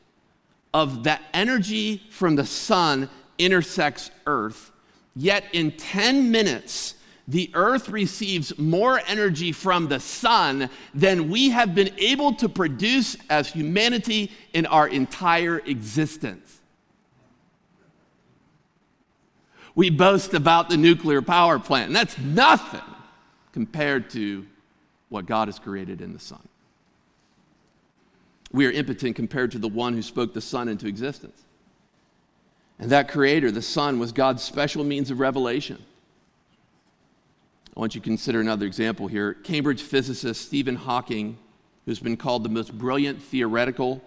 of 0.72 1.05
that 1.05 1.20
energy 1.35 2.03
from 2.09 2.37
the 2.37 2.46
sun 2.46 3.11
intersects 3.37 4.11
Earth 4.24 4.72
Yet 5.16 5.44
in 5.53 5.73
10 5.73 6.31
minutes, 6.31 6.94
the 7.27 7.51
earth 7.55 7.88
receives 7.88 8.57
more 8.59 9.01
energy 9.07 9.53
from 9.53 9.88
the 9.88 10.01
sun 10.01 10.68
than 10.94 11.31
we 11.31 11.51
have 11.51 11.75
been 11.75 11.92
able 11.99 12.35
to 12.35 12.49
produce 12.49 13.16
as 13.29 13.49
humanity 13.49 14.33
in 14.53 14.66
our 14.66 14.88
entire 14.88 15.59
existence. 15.59 16.61
We 19.75 19.90
boast 19.90 20.35
about 20.35 20.68
the 20.68 20.77
nuclear 20.77 21.23
power 21.23 21.59
plant, 21.59 21.87
and 21.88 21.96
that's 21.96 22.18
nothing 22.18 22.81
compared 23.53 24.11
to 24.11 24.44
what 25.09 25.27
God 25.27 25.49
has 25.49 25.59
created 25.59 26.01
in 26.01 26.12
the 26.12 26.18
sun. 26.18 26.46
We 28.53 28.66
are 28.66 28.73
impotent 28.73 29.14
compared 29.14 29.53
to 29.53 29.59
the 29.59 29.68
one 29.68 29.94
who 29.94 30.03
spoke 30.03 30.35
the 30.35 30.40
sun 30.40 30.68
into 30.68 30.88
existence. 30.88 31.44
And 32.81 32.90
that 32.90 33.09
creator, 33.09 33.51
the 33.51 33.61
Son, 33.61 33.99
was 33.99 34.11
God's 34.11 34.43
special 34.43 34.85
means 34.85 35.11
of 35.11 35.21
revelation. 35.21 35.79
I 37.77 37.79
want 37.79 37.95
you 37.95 38.01
to 38.01 38.05
consider 38.05 38.40
another 38.40 38.64
example 38.66 39.07
here. 39.07 39.35
Cambridge 39.35 39.83
physicist 39.83 40.47
Stephen 40.47 40.77
Hawking, 40.77 41.37
who's 41.85 42.01
been 42.01 42.16
called 42.16 42.43
the 42.43 42.49
most 42.49 42.77
brilliant 42.77 43.23
theoretical 43.23 44.03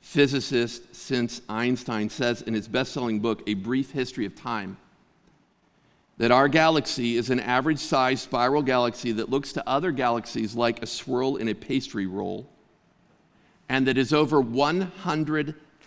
physicist 0.00 0.94
since 0.94 1.40
Einstein, 1.48 2.10
says 2.10 2.42
in 2.42 2.52
his 2.52 2.66
best 2.66 2.92
selling 2.92 3.20
book, 3.20 3.42
A 3.46 3.54
Brief 3.54 3.92
History 3.92 4.26
of 4.26 4.34
Time, 4.34 4.76
that 6.18 6.32
our 6.32 6.48
galaxy 6.48 7.16
is 7.16 7.30
an 7.30 7.38
average 7.38 7.78
sized 7.78 8.24
spiral 8.24 8.62
galaxy 8.62 9.12
that 9.12 9.30
looks 9.30 9.52
to 9.52 9.68
other 9.68 9.92
galaxies 9.92 10.56
like 10.56 10.82
a 10.82 10.86
swirl 10.86 11.36
in 11.36 11.48
a 11.48 11.54
pastry 11.54 12.06
roll, 12.06 12.48
and 13.68 13.86
that 13.86 13.96
is 13.96 14.12
over 14.12 14.40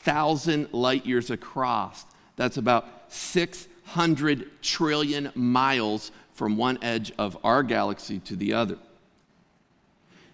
100,000 0.04 0.74
light 0.74 1.06
years 1.06 1.30
across. 1.30 2.06
That's 2.36 2.58
about 2.58 2.88
600 3.10 4.62
trillion 4.62 5.32
miles 5.36 6.12
from 6.34 6.56
one 6.56 6.80
edge 6.82 7.12
of 7.18 7.38
our 7.44 7.64
galaxy 7.64 8.20
to 8.20 8.36
the 8.36 8.54
other. 8.54 8.78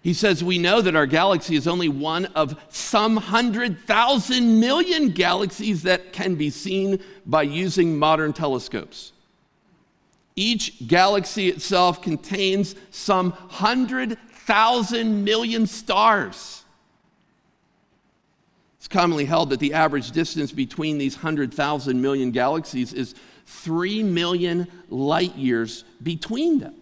He 0.02 0.14
says, 0.14 0.44
We 0.44 0.58
know 0.58 0.80
that 0.80 0.94
our 0.94 1.06
galaxy 1.06 1.56
is 1.56 1.66
only 1.66 1.88
one 1.88 2.26
of 2.26 2.56
some 2.68 3.16
hundred 3.16 3.80
thousand 3.86 4.60
million 4.60 5.10
galaxies 5.10 5.82
that 5.82 6.12
can 6.12 6.36
be 6.36 6.48
seen 6.48 7.00
by 7.26 7.42
using 7.42 7.98
modern 7.98 8.32
telescopes. 8.32 9.10
Each 10.36 10.86
galaxy 10.86 11.48
itself 11.48 12.02
contains 12.02 12.76
some 12.92 13.32
100,000 13.32 15.24
million 15.24 15.66
stars. 15.66 16.62
It's 18.86 18.92
commonly 18.92 19.24
held 19.24 19.50
that 19.50 19.58
the 19.58 19.74
average 19.74 20.12
distance 20.12 20.52
between 20.52 20.96
these 20.96 21.16
100,000 21.16 22.00
million 22.00 22.30
galaxies 22.30 22.92
is 22.92 23.16
3 23.46 24.04
million 24.04 24.68
light 24.88 25.34
years 25.34 25.82
between 26.04 26.60
them. 26.60 26.76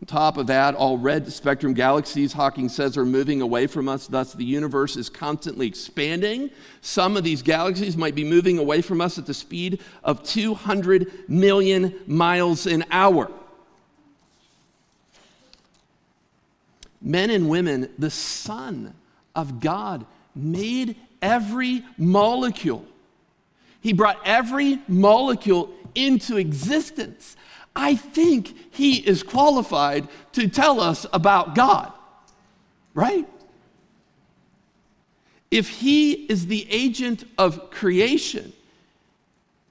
On 0.00 0.06
top 0.06 0.38
of 0.38 0.46
that, 0.46 0.74
all 0.74 0.96
red 0.96 1.30
spectrum 1.30 1.74
galaxies, 1.74 2.32
Hawking 2.32 2.70
says, 2.70 2.96
are 2.96 3.04
moving 3.04 3.42
away 3.42 3.66
from 3.66 3.86
us. 3.86 4.06
Thus, 4.06 4.32
the 4.32 4.46
universe 4.46 4.96
is 4.96 5.10
constantly 5.10 5.66
expanding. 5.66 6.48
Some 6.80 7.18
of 7.18 7.22
these 7.22 7.42
galaxies 7.42 7.98
might 7.98 8.14
be 8.14 8.24
moving 8.24 8.56
away 8.56 8.80
from 8.80 9.02
us 9.02 9.18
at 9.18 9.26
the 9.26 9.34
speed 9.34 9.82
of 10.02 10.22
200 10.22 11.28
million 11.28 11.94
miles 12.06 12.66
an 12.66 12.82
hour. 12.90 13.30
Men 17.02 17.28
and 17.28 17.50
women, 17.50 17.90
the 17.98 18.10
Son 18.10 18.94
of 19.36 19.60
God 19.60 20.04
made 20.34 20.96
every 21.22 21.84
molecule. 21.96 22.84
He 23.80 23.92
brought 23.92 24.18
every 24.24 24.80
molecule 24.88 25.72
into 25.94 26.36
existence. 26.36 27.36
I 27.76 27.94
think 27.94 28.74
he 28.74 28.96
is 28.96 29.22
qualified 29.22 30.08
to 30.32 30.48
tell 30.48 30.80
us 30.80 31.06
about 31.12 31.54
God, 31.54 31.92
right? 32.94 33.28
If 35.50 35.68
he 35.68 36.12
is 36.12 36.46
the 36.46 36.66
agent 36.70 37.24
of 37.38 37.70
creation, 37.70 38.52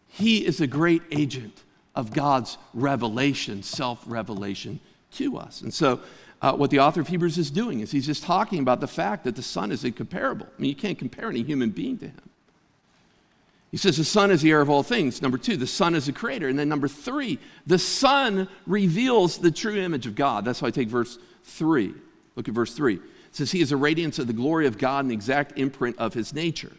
he 0.08 0.46
is 0.46 0.62
a 0.62 0.68
great 0.68 1.02
agent 1.12 1.64
of 1.96 2.14
God's 2.14 2.58
revelation, 2.74 3.64
self 3.64 4.04
revelation 4.06 4.80
to 5.14 5.38
us. 5.38 5.62
And 5.62 5.74
so, 5.74 6.00
uh, 6.42 6.54
what 6.54 6.70
the 6.70 6.80
author 6.80 7.02
of 7.02 7.08
Hebrews 7.08 7.38
is 7.38 7.50
doing 7.50 7.80
is 7.80 7.92
he's 7.92 8.06
just 8.06 8.24
talking 8.24 8.60
about 8.60 8.80
the 8.80 8.88
fact 8.88 9.24
that 9.24 9.36
the 9.36 9.44
Son 9.44 9.72
is 9.72 9.84
incomparable. 9.84 10.46
I 10.46 10.62
mean, 10.62 10.70
you 10.70 10.76
can't 10.76 10.98
compare 10.98 11.30
any 11.30 11.44
human 11.44 11.70
being 11.70 11.98
to 12.00 12.08
him. 12.08 12.30
He 13.72 13.78
says 13.78 13.98
the 13.98 14.06
Son 14.06 14.32
is 14.32 14.42
the 14.42 14.52
heir 14.52 14.62
of 14.62 14.70
all 14.70 14.84
things. 14.84 15.22
Number 15.22 15.38
two, 15.38 15.58
the 15.58 15.68
Son 15.68 15.96
is 15.96 16.06
the 16.06 16.14
creator. 16.14 16.48
And 16.48 16.58
then 16.58 16.70
number 16.70 16.88
three, 16.88 17.40
the 17.68 17.80
Son 17.80 18.48
reveals 18.66 19.38
the 19.38 19.52
true 19.52 19.76
image 19.76 20.08
of 20.08 20.16
God. 20.16 20.46
That's 20.46 20.62
why 20.62 20.70
I 20.70 20.72
take 20.72 20.88
verse 20.88 21.18
three. 21.44 21.94
Look 22.36 22.48
at 22.48 22.54
verse 22.54 22.74
three. 22.74 22.96
It 22.96 23.02
says, 23.32 23.52
He 23.52 23.62
is 23.62 23.72
a 23.74 23.78
radiance 23.78 24.18
of 24.18 24.28
the 24.28 24.34
glory 24.34 24.68
of 24.68 24.78
God 24.78 25.00
and 25.00 25.12
the 25.12 25.16
exact 25.16 25.58
imprint 25.58 25.98
of 26.00 26.14
his 26.14 26.34
nature. 26.34 26.72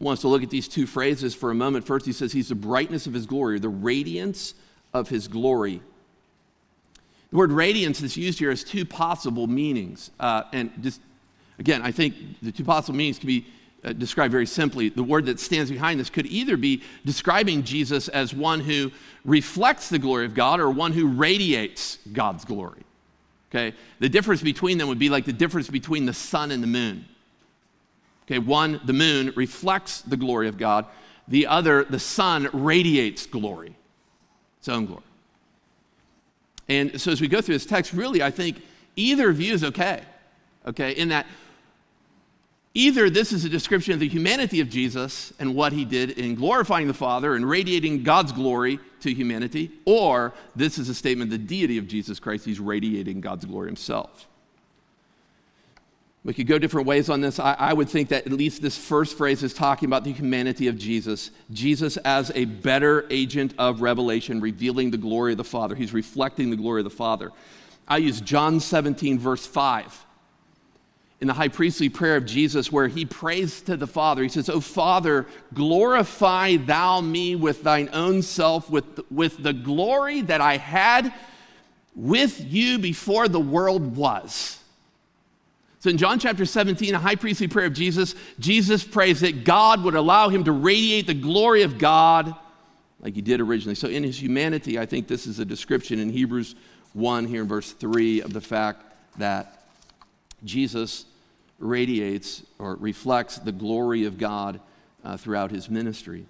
I 0.00 0.04
want 0.04 0.18
us 0.18 0.22
to 0.22 0.28
look 0.28 0.42
at 0.42 0.50
these 0.50 0.68
two 0.68 0.86
phrases 0.86 1.34
for 1.34 1.50
a 1.50 1.54
moment. 1.54 1.86
First, 1.86 2.06
he 2.06 2.12
says, 2.12 2.32
He's 2.32 2.48
the 2.48 2.54
brightness 2.54 3.06
of 3.06 3.12
his 3.12 3.26
glory, 3.26 3.56
or 3.56 3.58
the 3.58 3.68
radiance 3.68 4.54
of 4.94 5.08
his 5.10 5.28
glory. 5.28 5.82
The 7.34 7.38
word 7.38 7.50
radiance 7.50 7.98
that's 7.98 8.16
used 8.16 8.38
here 8.38 8.50
has 8.50 8.62
two 8.62 8.84
possible 8.84 9.48
meanings. 9.48 10.12
Uh, 10.20 10.44
and 10.52 10.70
just, 10.80 11.00
again, 11.58 11.82
I 11.82 11.90
think 11.90 12.14
the 12.40 12.52
two 12.52 12.62
possible 12.62 12.96
meanings 12.96 13.18
can 13.18 13.26
be 13.26 13.44
uh, 13.82 13.92
described 13.92 14.30
very 14.30 14.46
simply. 14.46 14.88
The 14.88 15.02
word 15.02 15.26
that 15.26 15.40
stands 15.40 15.68
behind 15.68 15.98
this 15.98 16.10
could 16.10 16.26
either 16.26 16.56
be 16.56 16.84
describing 17.04 17.64
Jesus 17.64 18.06
as 18.06 18.32
one 18.32 18.60
who 18.60 18.92
reflects 19.24 19.88
the 19.88 19.98
glory 19.98 20.26
of 20.26 20.34
God 20.34 20.60
or 20.60 20.70
one 20.70 20.92
who 20.92 21.08
radiates 21.08 21.98
God's 22.12 22.44
glory. 22.44 22.84
Okay? 23.50 23.76
The 23.98 24.08
difference 24.08 24.40
between 24.40 24.78
them 24.78 24.86
would 24.86 25.00
be 25.00 25.08
like 25.08 25.24
the 25.24 25.32
difference 25.32 25.68
between 25.68 26.06
the 26.06 26.14
sun 26.14 26.52
and 26.52 26.62
the 26.62 26.68
moon. 26.68 27.04
Okay, 28.26 28.38
one, 28.38 28.80
the 28.84 28.92
moon 28.92 29.32
reflects 29.34 30.02
the 30.02 30.16
glory 30.16 30.46
of 30.46 30.56
God. 30.56 30.86
The 31.26 31.48
other, 31.48 31.82
the 31.82 31.98
sun 31.98 32.48
radiates 32.52 33.26
glory, 33.26 33.74
its 34.60 34.68
own 34.68 34.86
glory. 34.86 35.02
And 36.68 37.00
so 37.00 37.12
as 37.12 37.20
we 37.20 37.28
go 37.28 37.40
through 37.40 37.56
this 37.56 37.66
text, 37.66 37.92
really, 37.92 38.22
I 38.22 38.30
think 38.30 38.62
either 38.96 39.32
view 39.32 39.52
is 39.52 39.64
okay. 39.64 40.02
Okay, 40.66 40.92
in 40.92 41.08
that 41.08 41.26
Either 42.76 43.08
this 43.08 43.32
is 43.32 43.44
a 43.44 43.48
description 43.48 43.94
of 43.94 44.00
the 44.00 44.08
humanity 44.08 44.60
of 44.60 44.68
Jesus 44.68 45.32
and 45.38 45.54
what 45.54 45.72
he 45.72 45.84
did 45.84 46.10
in 46.10 46.34
glorifying 46.34 46.88
the 46.88 46.94
Father 46.94 47.36
and 47.36 47.48
radiating 47.48 48.02
God's 48.02 48.32
glory 48.32 48.80
to 49.00 49.14
humanity, 49.14 49.70
or 49.84 50.34
this 50.56 50.76
is 50.76 50.88
a 50.88 50.94
statement 50.94 51.32
of 51.32 51.38
the 51.38 51.46
deity 51.46 51.78
of 51.78 51.86
Jesus 51.86 52.18
Christ. 52.18 52.44
He's 52.44 52.58
radiating 52.58 53.20
God's 53.20 53.44
glory 53.44 53.68
himself. 53.68 54.26
We 56.24 56.32
could 56.32 56.46
go 56.46 56.58
different 56.58 56.86
ways 56.86 57.10
on 57.10 57.20
this. 57.20 57.38
I, 57.38 57.52
I, 57.52 57.72
would 57.74 57.90
think 57.90 58.08
that 58.08 58.26
at 58.26 58.32
least 58.32 58.62
this 58.62 58.78
first 58.78 59.18
phrase 59.18 59.42
is 59.42 59.52
talking 59.52 59.86
about 59.86 60.04
the 60.04 60.12
humanity 60.12 60.68
of 60.68 60.78
Jesus. 60.78 61.30
Jesus 61.52 61.98
as 61.98 62.32
a 62.34 62.46
better 62.46 63.06
agent 63.10 63.52
of 63.58 63.82
revelation, 63.82 64.40
revealing 64.40 64.90
the 64.90 64.96
glory 64.96 65.32
of 65.32 65.38
the 65.38 65.44
Father. 65.44 65.74
He's 65.74 65.92
reflecting 65.92 66.48
the 66.48 66.56
glory 66.56 66.80
of 66.80 66.84
the 66.84 66.90
Father. 66.90 67.30
I 67.86 67.98
use 67.98 68.22
John 68.22 68.58
17, 68.58 69.18
verse 69.18 69.44
5 69.44 70.06
in 71.20 71.28
the 71.28 71.34
high 71.34 71.48
priestly 71.48 71.88
prayer 71.90 72.16
of 72.16 72.26
Jesus, 72.26 72.72
where 72.72 72.88
he 72.88 73.04
prays 73.04 73.60
to 73.62 73.76
the 73.76 73.86
Father. 73.86 74.22
He 74.22 74.28
says, 74.28 74.48
Oh, 74.48 74.60
Father, 74.60 75.26
glorify 75.52 76.56
thou 76.56 77.02
me 77.02 77.36
with 77.36 77.62
thine 77.62 77.90
own 77.92 78.22
self, 78.22 78.70
with, 78.70 79.00
with 79.10 79.42
the 79.42 79.52
glory 79.52 80.22
that 80.22 80.40
I 80.40 80.56
had 80.56 81.12
with 81.94 82.40
you 82.40 82.78
before 82.78 83.28
the 83.28 83.40
world 83.40 83.94
was. 83.96 84.58
So 85.84 85.90
in 85.90 85.98
John 85.98 86.18
chapter 86.18 86.46
17, 86.46 86.94
a 86.94 86.98
high 86.98 87.14
priestly 87.14 87.46
prayer 87.46 87.66
of 87.66 87.74
Jesus, 87.74 88.14
Jesus 88.38 88.82
prays 88.82 89.20
that 89.20 89.44
God 89.44 89.84
would 89.84 89.94
allow 89.94 90.30
him 90.30 90.44
to 90.44 90.52
radiate 90.52 91.06
the 91.06 91.12
glory 91.12 91.60
of 91.60 91.76
God 91.76 92.34
like 93.00 93.14
he 93.14 93.20
did 93.20 93.38
originally. 93.38 93.74
So 93.74 93.88
in 93.88 94.02
his 94.02 94.18
humanity, 94.18 94.78
I 94.78 94.86
think 94.86 95.08
this 95.08 95.26
is 95.26 95.40
a 95.40 95.44
description 95.44 95.98
in 95.98 96.08
Hebrews 96.08 96.54
1 96.94 97.26
here 97.26 97.42
in 97.42 97.48
verse 97.48 97.70
3 97.72 98.22
of 98.22 98.32
the 98.32 98.40
fact 98.40 98.82
that 99.18 99.66
Jesus 100.42 101.04
radiates 101.58 102.42
or 102.58 102.76
reflects 102.76 103.36
the 103.36 103.52
glory 103.52 104.06
of 104.06 104.16
God 104.16 104.60
uh, 105.04 105.18
throughout 105.18 105.50
his 105.50 105.68
ministry. 105.68 106.24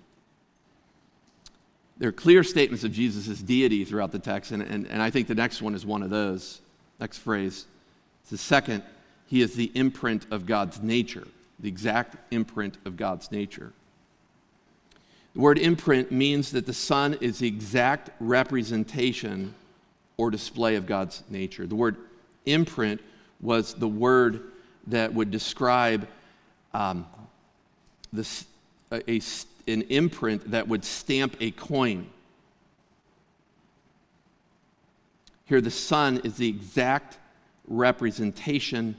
There 1.98 2.08
are 2.08 2.12
clear 2.12 2.42
statements 2.42 2.82
of 2.82 2.90
Jesus' 2.90 3.40
deity 3.40 3.84
throughout 3.84 4.10
the 4.10 4.18
text, 4.18 4.50
and, 4.50 4.64
and, 4.64 4.88
and 4.88 5.00
I 5.00 5.10
think 5.10 5.28
the 5.28 5.36
next 5.36 5.62
one 5.62 5.76
is 5.76 5.86
one 5.86 6.02
of 6.02 6.10
those. 6.10 6.60
Next 6.98 7.18
phrase. 7.18 7.66
It's 8.22 8.30
the 8.30 8.38
second, 8.38 8.82
he 9.34 9.42
is 9.42 9.54
the 9.54 9.72
imprint 9.74 10.28
of 10.30 10.46
God's 10.46 10.80
nature, 10.80 11.26
the 11.58 11.66
exact 11.66 12.14
imprint 12.32 12.78
of 12.84 12.96
God's 12.96 13.32
nature. 13.32 13.72
The 15.34 15.40
word 15.40 15.58
imprint 15.58 16.12
means 16.12 16.52
that 16.52 16.66
the 16.66 16.72
Son 16.72 17.14
is 17.20 17.40
the 17.40 17.48
exact 17.48 18.10
representation 18.20 19.52
or 20.16 20.30
display 20.30 20.76
of 20.76 20.86
God's 20.86 21.24
nature. 21.28 21.66
The 21.66 21.74
word 21.74 21.96
imprint 22.46 23.00
was 23.40 23.74
the 23.74 23.88
word 23.88 24.52
that 24.86 25.12
would 25.12 25.32
describe 25.32 26.06
um, 26.72 27.04
this, 28.12 28.44
a, 28.92 29.10
a, 29.10 29.20
an 29.66 29.82
imprint 29.88 30.48
that 30.52 30.68
would 30.68 30.84
stamp 30.84 31.34
a 31.40 31.50
coin. 31.50 32.06
Here, 35.46 35.60
the 35.60 35.72
Son 35.72 36.20
is 36.22 36.36
the 36.36 36.48
exact 36.48 37.18
representation 37.66 38.94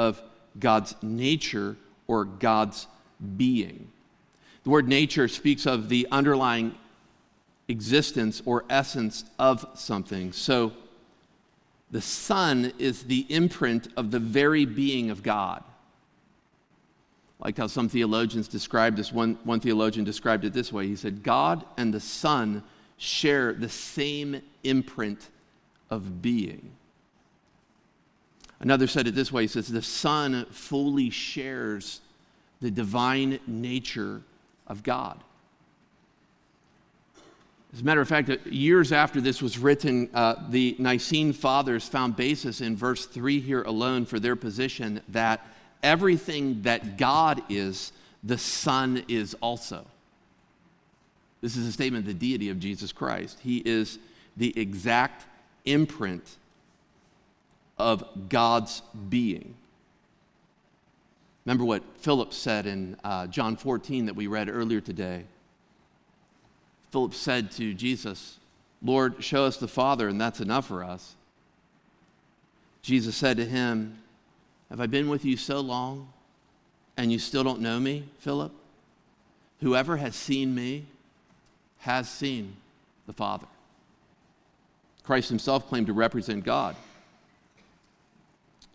of 0.00 0.22
God's 0.58 0.94
nature 1.02 1.76
or 2.06 2.24
God's 2.24 2.86
being. 3.36 3.92
The 4.64 4.70
word 4.70 4.88
nature 4.88 5.28
speaks 5.28 5.66
of 5.66 5.90
the 5.90 6.08
underlying 6.10 6.74
existence 7.68 8.40
or 8.46 8.64
essence 8.70 9.24
of 9.38 9.66
something. 9.74 10.32
So, 10.32 10.72
the 11.90 12.00
Son 12.00 12.72
is 12.78 13.02
the 13.02 13.26
imprint 13.28 13.88
of 13.98 14.10
the 14.10 14.18
very 14.18 14.64
being 14.64 15.10
of 15.10 15.22
God. 15.22 15.62
Liked 17.40 17.58
how 17.58 17.66
some 17.66 17.90
theologians 17.90 18.48
described 18.48 18.96
this. 18.96 19.12
One, 19.12 19.38
one 19.44 19.60
theologian 19.60 20.04
described 20.06 20.46
it 20.46 20.54
this 20.54 20.72
way 20.72 20.86
He 20.86 20.96
said, 20.96 21.22
God 21.22 21.62
and 21.76 21.92
the 21.92 22.00
Son 22.00 22.62
share 22.96 23.52
the 23.52 23.68
same 23.68 24.40
imprint 24.64 25.28
of 25.90 26.22
being. 26.22 26.70
Another 28.60 28.86
said 28.86 29.06
it 29.06 29.14
this 29.14 29.32
way 29.32 29.42
He 29.42 29.48
says, 29.48 29.68
The 29.68 29.82
Son 29.82 30.46
fully 30.50 31.10
shares 31.10 32.00
the 32.60 32.70
divine 32.70 33.40
nature 33.46 34.22
of 34.66 34.82
God. 34.82 35.18
As 37.72 37.80
a 37.80 37.84
matter 37.84 38.00
of 38.00 38.08
fact, 38.08 38.28
uh, 38.28 38.36
years 38.46 38.92
after 38.92 39.20
this 39.20 39.40
was 39.40 39.56
written, 39.56 40.10
uh, 40.12 40.34
the 40.48 40.74
Nicene 40.78 41.32
Fathers 41.32 41.88
found 41.88 42.16
basis 42.16 42.60
in 42.60 42.76
verse 42.76 43.06
3 43.06 43.40
here 43.40 43.62
alone 43.62 44.04
for 44.04 44.18
their 44.18 44.36
position 44.36 45.00
that 45.08 45.46
everything 45.82 46.62
that 46.62 46.98
God 46.98 47.42
is, 47.48 47.92
the 48.24 48.38
Son 48.38 49.04
is 49.08 49.34
also. 49.40 49.86
This 51.40 51.56
is 51.56 51.66
a 51.66 51.72
statement 51.72 52.06
of 52.06 52.08
the 52.08 52.28
deity 52.28 52.50
of 52.50 52.58
Jesus 52.58 52.92
Christ. 52.92 53.38
He 53.40 53.58
is 53.58 53.98
the 54.36 54.52
exact 54.58 55.26
imprint 55.64 56.36
of 57.80 58.28
God's 58.28 58.82
being. 59.08 59.54
Remember 61.44 61.64
what 61.64 61.82
Philip 61.98 62.32
said 62.32 62.66
in 62.66 62.96
uh, 63.02 63.26
John 63.26 63.56
14 63.56 64.06
that 64.06 64.14
we 64.14 64.26
read 64.26 64.48
earlier 64.48 64.80
today. 64.80 65.24
Philip 66.92 67.14
said 67.14 67.50
to 67.52 67.72
Jesus, 67.72 68.38
Lord, 68.82 69.22
show 69.24 69.44
us 69.44 69.56
the 69.56 69.68
Father, 69.68 70.08
and 70.08 70.20
that's 70.20 70.40
enough 70.40 70.66
for 70.66 70.84
us. 70.84 71.14
Jesus 72.82 73.16
said 73.16 73.36
to 73.38 73.44
him, 73.44 73.98
Have 74.70 74.80
I 74.80 74.86
been 74.86 75.08
with 75.08 75.24
you 75.24 75.36
so 75.36 75.60
long, 75.60 76.12
and 76.96 77.10
you 77.10 77.18
still 77.18 77.44
don't 77.44 77.60
know 77.60 77.80
me, 77.80 78.04
Philip? 78.18 78.52
Whoever 79.60 79.96
has 79.96 80.16
seen 80.16 80.54
me 80.54 80.86
has 81.78 82.08
seen 82.08 82.56
the 83.06 83.12
Father. 83.12 83.46
Christ 85.02 85.28
himself 85.28 85.68
claimed 85.68 85.86
to 85.88 85.92
represent 85.92 86.44
God. 86.44 86.76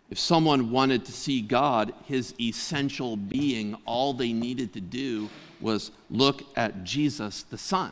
If 0.09 0.19
someone 0.19 0.71
wanted 0.71 1.05
to 1.05 1.11
see 1.11 1.41
God, 1.41 1.93
his 2.05 2.35
essential 2.39 3.17
being, 3.17 3.75
all 3.85 4.13
they 4.13 4.33
needed 4.33 4.73
to 4.73 4.81
do 4.81 5.29
was 5.59 5.91
look 6.09 6.43
at 6.55 6.83
Jesus, 6.83 7.43
the 7.43 7.57
Son. 7.57 7.91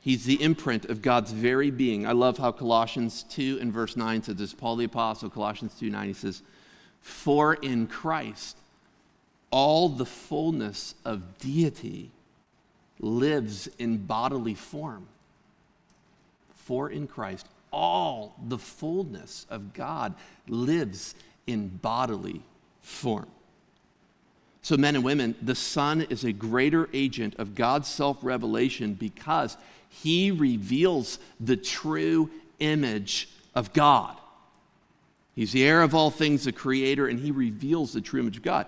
He's 0.00 0.24
the 0.24 0.42
imprint 0.42 0.86
of 0.86 1.00
God's 1.00 1.30
very 1.30 1.70
being. 1.70 2.06
I 2.06 2.12
love 2.12 2.38
how 2.38 2.50
Colossians 2.50 3.24
2 3.30 3.58
and 3.60 3.72
verse 3.72 3.96
9 3.96 4.24
says 4.24 4.36
this. 4.36 4.52
Paul 4.52 4.76
the 4.76 4.84
Apostle, 4.84 5.30
Colossians 5.30 5.74
2 5.78 5.90
9, 5.90 6.08
he 6.08 6.12
says, 6.12 6.42
For 7.00 7.54
in 7.54 7.86
Christ 7.86 8.56
all 9.52 9.88
the 9.88 10.06
fullness 10.06 10.96
of 11.04 11.38
deity 11.38 12.10
lives 12.98 13.68
in 13.78 13.98
bodily 13.98 14.54
form. 14.54 15.06
For 16.54 16.90
in 16.90 17.06
Christ 17.06 17.46
all 17.72 18.36
the 18.46 18.58
fullness 18.58 19.46
of 19.50 19.72
God 19.72 20.14
lives 20.48 21.14
in 21.46 21.68
bodily 21.68 22.42
form. 22.80 23.28
So, 24.62 24.76
men 24.76 24.94
and 24.94 25.04
women, 25.04 25.34
the 25.42 25.56
Son 25.56 26.02
is 26.02 26.22
a 26.22 26.32
greater 26.32 26.88
agent 26.92 27.34
of 27.38 27.56
God's 27.56 27.88
self 27.88 28.18
revelation 28.22 28.94
because 28.94 29.56
he 29.88 30.30
reveals 30.30 31.18
the 31.40 31.56
true 31.56 32.30
image 32.60 33.28
of 33.54 33.72
God. 33.72 34.16
He's 35.34 35.52
the 35.52 35.64
heir 35.64 35.82
of 35.82 35.94
all 35.94 36.10
things, 36.10 36.44
the 36.44 36.52
creator, 36.52 37.08
and 37.08 37.18
he 37.18 37.30
reveals 37.30 37.92
the 37.92 38.00
true 38.00 38.20
image 38.20 38.36
of 38.36 38.42
God. 38.42 38.66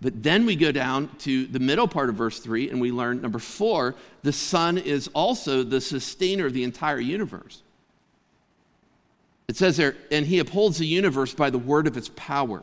But 0.00 0.22
then 0.22 0.46
we 0.46 0.56
go 0.56 0.72
down 0.72 1.08
to 1.20 1.46
the 1.46 1.58
middle 1.58 1.88
part 1.88 2.08
of 2.08 2.16
verse 2.16 2.38
3 2.40 2.70
and 2.70 2.80
we 2.80 2.92
learn 2.92 3.22
number 3.22 3.38
4, 3.38 3.94
the 4.22 4.32
Son 4.32 4.76
is 4.76 5.08
also 5.14 5.62
the 5.62 5.80
sustainer 5.80 6.46
of 6.46 6.52
the 6.52 6.64
entire 6.64 7.00
universe. 7.00 7.62
It 9.48 9.56
says 9.56 9.76
there, 9.76 9.96
and 10.10 10.26
he 10.26 10.38
upholds 10.38 10.78
the 10.78 10.86
universe 10.86 11.34
by 11.34 11.50
the 11.50 11.58
word 11.58 11.86
of 11.86 11.96
its 11.96 12.10
power. 12.16 12.62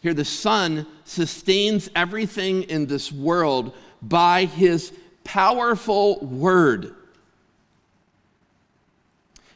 Here, 0.00 0.14
the 0.14 0.24
Son 0.24 0.86
sustains 1.04 1.90
everything 1.94 2.62
in 2.64 2.86
this 2.86 3.12
world 3.12 3.74
by 4.00 4.44
his 4.44 4.92
powerful 5.24 6.18
word. 6.20 6.94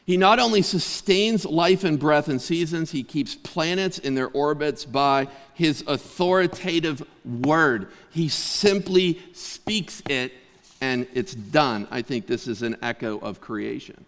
He 0.05 0.17
not 0.17 0.39
only 0.39 0.61
sustains 0.61 1.45
life 1.45 1.83
and 1.83 1.97
breath 1.97 2.27
and 2.27 2.41
seasons, 2.41 2.91
he 2.91 3.03
keeps 3.03 3.35
planets 3.35 3.97
in 3.97 4.13
their 4.13 4.29
orbits 4.29 4.83
by 4.83 5.27
his 5.53 5.83
authoritative 5.87 7.01
word. 7.23 7.87
He 8.09 8.27
simply 8.27 9.21
speaks 9.31 10.01
it 10.09 10.33
and 10.81 11.07
it's 11.13 11.33
done. 11.33 11.87
I 11.91 12.01
think 12.01 12.25
this 12.27 12.47
is 12.47 12.61
an 12.63 12.75
echo 12.81 13.19
of 13.19 13.39
creation. 13.39 14.05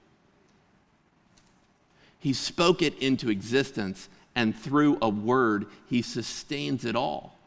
He 2.23 2.31
spoke 2.31 2.81
it 2.81 2.97
into 2.99 3.29
existence, 3.29 4.07
and 4.33 4.57
through 4.57 4.97
a 5.01 5.09
word, 5.09 5.65
he 5.89 6.01
sustains 6.01 6.85
it 6.85 6.95
all 6.95 7.37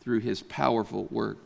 through 0.00 0.18
his 0.18 0.42
powerful 0.42 1.04
word. 1.12 1.38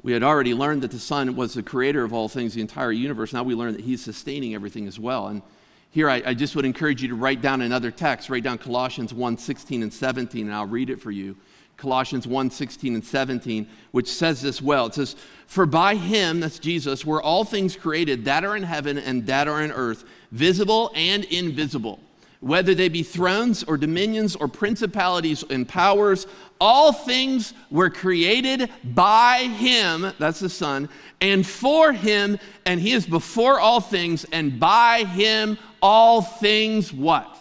We 0.00 0.12
had 0.12 0.22
already 0.22 0.54
learned 0.54 0.82
that 0.82 0.92
the 0.92 1.00
Son 1.00 1.34
was 1.34 1.54
the 1.54 1.62
creator 1.64 2.04
of 2.04 2.12
all 2.12 2.28
things, 2.28 2.54
the 2.54 2.60
entire 2.60 2.92
universe. 2.92 3.32
Now 3.32 3.42
we 3.42 3.56
learn 3.56 3.72
that 3.72 3.80
He's 3.80 4.00
sustaining 4.00 4.54
everything 4.54 4.86
as 4.86 5.00
well. 5.00 5.26
And 5.26 5.42
here 5.90 6.08
I, 6.08 6.22
I, 6.24 6.34
just 6.34 6.54
would 6.54 6.64
encourage 6.64 7.02
you 7.02 7.08
to 7.08 7.16
write 7.16 7.42
down 7.42 7.60
another 7.60 7.90
text, 7.90 8.30
write 8.30 8.44
down 8.44 8.58
Colossians 8.58 9.12
1 9.12 9.38
16 9.38 9.82
and 9.82 9.92
17, 9.92 10.46
and 10.46 10.54
I'll 10.54 10.66
read 10.66 10.88
it 10.88 11.00
for 11.00 11.10
you. 11.10 11.36
Colossians 11.76 12.26
1 12.26 12.50
16 12.50 12.94
and 12.94 13.04
17, 13.04 13.68
which 13.90 14.08
says 14.08 14.42
this 14.42 14.62
well. 14.62 14.86
It 14.86 14.94
says, 14.94 15.16
For 15.46 15.66
by 15.66 15.96
him, 15.96 16.40
that's 16.40 16.58
Jesus, 16.58 17.04
were 17.04 17.22
all 17.22 17.44
things 17.44 17.76
created 17.76 18.24
that 18.24 18.44
are 18.44 18.56
in 18.56 18.62
heaven 18.62 18.98
and 18.98 19.26
that 19.26 19.48
are 19.48 19.62
in 19.62 19.72
earth, 19.72 20.04
visible 20.30 20.92
and 20.94 21.24
invisible 21.24 22.00
whether 22.44 22.74
they 22.74 22.90
be 22.90 23.02
thrones 23.02 23.64
or 23.64 23.78
dominions 23.78 24.36
or 24.36 24.46
principalities 24.46 25.42
and 25.48 25.66
powers, 25.66 26.26
all 26.60 26.92
things 26.92 27.54
were 27.70 27.88
created 27.88 28.68
by 28.84 29.44
him, 29.56 30.12
that's 30.18 30.40
the 30.40 30.48
Son, 30.50 30.86
and 31.22 31.46
for 31.46 31.90
him, 31.94 32.38
and 32.66 32.78
he 32.78 32.92
is 32.92 33.06
before 33.06 33.58
all 33.58 33.80
things, 33.80 34.24
and 34.24 34.60
by 34.60 35.04
him 35.04 35.56
all 35.80 36.20
things 36.20 36.92
what? 36.92 37.34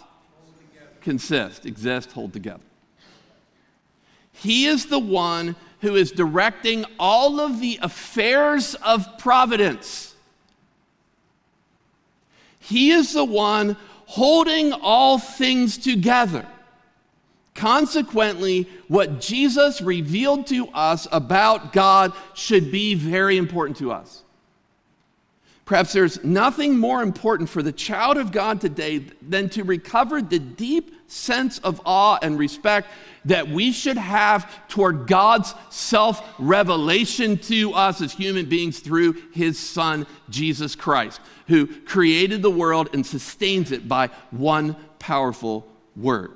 Consist, 1.01 1.65
exist, 1.65 2.13
hold 2.13 2.31
together. 2.31 2.63
He 4.33 4.65
is 4.65 4.87
the 4.87 4.99
one 4.99 5.55
who 5.81 5.95
is 5.95 6.11
directing 6.11 6.85
all 6.99 7.39
of 7.39 7.59
the 7.59 7.79
affairs 7.81 8.75
of 8.75 9.17
providence. 9.17 10.15
He 12.59 12.91
is 12.91 13.13
the 13.13 13.25
one 13.25 13.77
holding 14.05 14.73
all 14.73 15.19
things 15.19 15.77
together. 15.77 16.47
Consequently, 17.53 18.67
what 18.87 19.19
Jesus 19.19 19.81
revealed 19.81 20.47
to 20.47 20.67
us 20.69 21.07
about 21.11 21.73
God 21.73 22.13
should 22.33 22.71
be 22.71 22.95
very 22.95 23.37
important 23.37 23.77
to 23.77 23.91
us. 23.91 24.22
Perhaps 25.65 25.93
there's 25.93 26.23
nothing 26.25 26.77
more 26.77 27.01
important 27.01 27.49
for 27.49 27.63
the 27.63 27.71
child 27.71 28.17
of 28.17 28.33
God 28.33 28.59
today 28.59 29.05
than 29.21 29.47
to 29.49 29.63
recover 29.63 30.21
the 30.21 30.39
deep 30.39 30.93
sense 31.09 31.59
of 31.59 31.79
awe 31.85 32.17
and 32.21 32.37
respect 32.37 32.87
that 33.25 33.47
we 33.47 33.71
should 33.71 33.95
have 33.95 34.51
toward 34.67 35.07
God's 35.07 35.55
self 35.69 36.21
revelation 36.37 37.37
to 37.37 37.73
us 37.73 38.01
as 38.01 38.11
human 38.11 38.47
beings 38.47 38.79
through 38.79 39.13
his 39.31 39.57
Son, 39.57 40.05
Jesus 40.29 40.75
Christ, 40.75 41.21
who 41.47 41.67
created 41.67 42.41
the 42.41 42.51
world 42.51 42.89
and 42.93 43.05
sustains 43.05 43.71
it 43.71 43.87
by 43.87 44.07
one 44.31 44.75
powerful 44.99 45.65
word. 45.95 46.31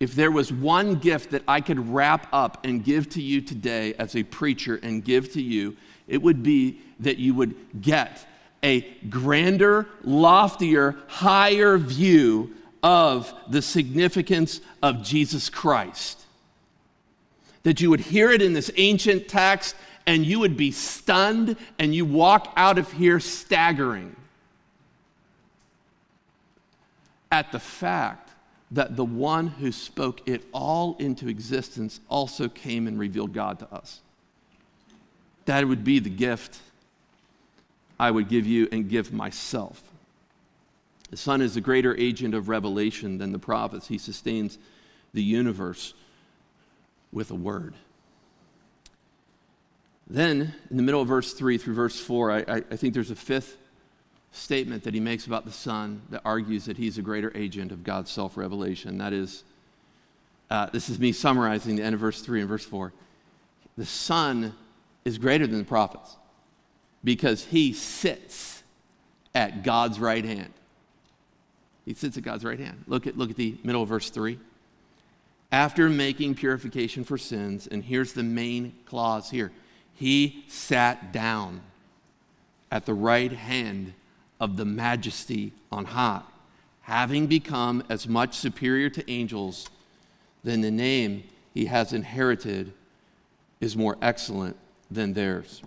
If 0.00 0.14
there 0.14 0.30
was 0.30 0.52
one 0.52 0.96
gift 0.96 1.30
that 1.30 1.42
I 1.46 1.60
could 1.60 1.88
wrap 1.88 2.28
up 2.32 2.64
and 2.64 2.84
give 2.84 3.08
to 3.10 3.22
you 3.22 3.40
today 3.40 3.94
as 3.94 4.16
a 4.16 4.22
preacher 4.22 4.78
and 4.82 5.04
give 5.04 5.32
to 5.32 5.42
you, 5.42 5.76
it 6.08 6.22
would 6.22 6.42
be 6.42 6.80
that 7.00 7.18
you 7.18 7.34
would 7.34 7.54
get 7.80 8.26
a 8.62 8.80
grander, 9.08 9.86
loftier, 10.02 10.96
higher 11.06 11.78
view 11.78 12.54
of 12.82 13.32
the 13.48 13.62
significance 13.62 14.60
of 14.82 15.02
Jesus 15.02 15.48
Christ. 15.48 16.20
That 17.62 17.80
you 17.80 17.90
would 17.90 18.00
hear 18.00 18.30
it 18.30 18.42
in 18.42 18.52
this 18.52 18.70
ancient 18.76 19.28
text 19.28 19.76
and 20.06 20.24
you 20.24 20.40
would 20.40 20.56
be 20.56 20.72
stunned 20.72 21.56
and 21.78 21.94
you 21.94 22.04
walk 22.04 22.52
out 22.56 22.78
of 22.78 22.90
here 22.92 23.20
staggering 23.20 24.16
at 27.30 27.52
the 27.52 27.60
fact 27.60 28.30
that 28.70 28.96
the 28.96 29.04
one 29.04 29.48
who 29.48 29.72
spoke 29.72 30.26
it 30.26 30.44
all 30.52 30.96
into 30.98 31.28
existence 31.28 32.00
also 32.08 32.48
came 32.48 32.86
and 32.86 32.98
revealed 32.98 33.32
God 33.32 33.58
to 33.58 33.72
us. 33.72 34.00
That 35.48 35.66
would 35.66 35.82
be 35.82 35.98
the 35.98 36.10
gift 36.10 36.58
I 37.98 38.10
would 38.10 38.28
give 38.28 38.46
you 38.46 38.68
and 38.70 38.86
give 38.86 39.14
myself. 39.14 39.82
The 41.10 41.16
Son 41.16 41.40
is 41.40 41.56
a 41.56 41.62
greater 41.62 41.96
agent 41.96 42.34
of 42.34 42.50
revelation 42.50 43.16
than 43.16 43.32
the 43.32 43.38
prophets. 43.38 43.88
He 43.88 43.96
sustains 43.96 44.58
the 45.14 45.22
universe 45.22 45.94
with 47.12 47.30
a 47.30 47.34
word. 47.34 47.72
Then, 50.06 50.54
in 50.70 50.76
the 50.76 50.82
middle 50.82 51.00
of 51.00 51.08
verse 51.08 51.32
3 51.32 51.56
through 51.56 51.74
verse 51.74 51.98
4, 51.98 52.30
I, 52.30 52.44
I, 52.46 52.60
think 52.76 52.92
there's 52.92 53.10
a 53.10 53.16
fifth 53.16 53.56
statement 54.32 54.84
that 54.84 54.92
he 54.92 55.00
makes 55.00 55.26
about 55.26 55.46
the 55.46 55.50
Son 55.50 56.02
that 56.10 56.20
argues 56.26 56.66
that 56.66 56.76
he's 56.76 56.98
a 56.98 57.02
greater 57.02 57.34
agent 57.34 57.72
of 57.72 57.84
God's 57.84 58.10
self 58.10 58.36
revelation. 58.36 58.98
That 58.98 59.14
is, 59.14 59.44
uh, 60.50 60.66
this 60.66 60.90
is 60.90 60.98
me 60.98 61.12
summarizing 61.12 61.76
the 61.76 61.82
end 61.82 61.94
of 61.94 62.00
verse 62.00 62.20
3 62.20 62.40
and 62.40 62.48
verse 62.50 62.66
4. 62.66 62.92
The 63.78 63.86
Son 63.86 64.54
is 65.04 65.18
greater 65.18 65.46
than 65.46 65.58
the 65.58 65.64
prophets 65.64 66.16
because 67.04 67.44
he 67.44 67.72
sits 67.72 68.62
at 69.34 69.62
God's 69.62 69.98
right 69.98 70.24
hand. 70.24 70.52
He 71.84 71.94
sits 71.94 72.16
at 72.16 72.22
God's 72.22 72.44
right 72.44 72.58
hand. 72.58 72.84
Look 72.86 73.06
at, 73.06 73.16
look 73.16 73.30
at 73.30 73.36
the 73.36 73.56
middle 73.62 73.82
of 73.82 73.88
verse 73.88 74.10
3. 74.10 74.38
After 75.50 75.88
making 75.88 76.34
purification 76.34 77.04
for 77.04 77.16
sins, 77.16 77.66
and 77.66 77.82
here's 77.82 78.12
the 78.12 78.22
main 78.22 78.74
clause 78.84 79.30
here 79.30 79.50
he 79.94 80.44
sat 80.48 81.12
down 81.12 81.60
at 82.70 82.86
the 82.86 82.94
right 82.94 83.32
hand 83.32 83.94
of 84.38 84.56
the 84.56 84.64
majesty 84.64 85.52
on 85.72 85.86
high, 85.86 86.22
having 86.82 87.26
become 87.26 87.82
as 87.88 88.06
much 88.06 88.36
superior 88.36 88.90
to 88.90 89.10
angels 89.10 89.68
than 90.44 90.60
the 90.60 90.70
name 90.70 91.24
he 91.52 91.64
has 91.64 91.92
inherited 91.92 92.72
is 93.60 93.76
more 93.76 93.96
excellent 94.00 94.56
than 94.90 95.12
theirs. 95.12 95.62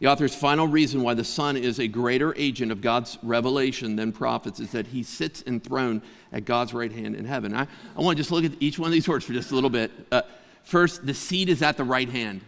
The 0.00 0.06
author's 0.06 0.34
final 0.34 0.66
reason 0.66 1.02
why 1.02 1.12
the 1.12 1.24
Son 1.24 1.58
is 1.58 1.78
a 1.78 1.86
greater 1.86 2.34
agent 2.38 2.72
of 2.72 2.80
God's 2.80 3.18
revelation 3.22 3.96
than 3.96 4.12
prophets 4.12 4.58
is 4.58 4.72
that 4.72 4.86
he 4.86 5.02
sits 5.02 5.42
enthroned 5.46 6.00
at 6.32 6.46
God's 6.46 6.72
right 6.72 6.90
hand 6.90 7.14
in 7.14 7.26
heaven. 7.26 7.54
I, 7.54 7.66
I 7.96 8.00
want 8.00 8.16
to 8.16 8.20
just 8.20 8.30
look 8.30 8.44
at 8.44 8.52
each 8.60 8.78
one 8.78 8.86
of 8.86 8.92
these 8.92 9.06
words 9.06 9.26
for 9.26 9.34
just 9.34 9.50
a 9.50 9.54
little 9.54 9.68
bit. 9.68 9.90
Uh, 10.10 10.22
first, 10.64 11.04
the 11.04 11.12
seat 11.12 11.50
is 11.50 11.60
at 11.60 11.76
the 11.76 11.84
right 11.84 12.08
hand. 12.08 12.40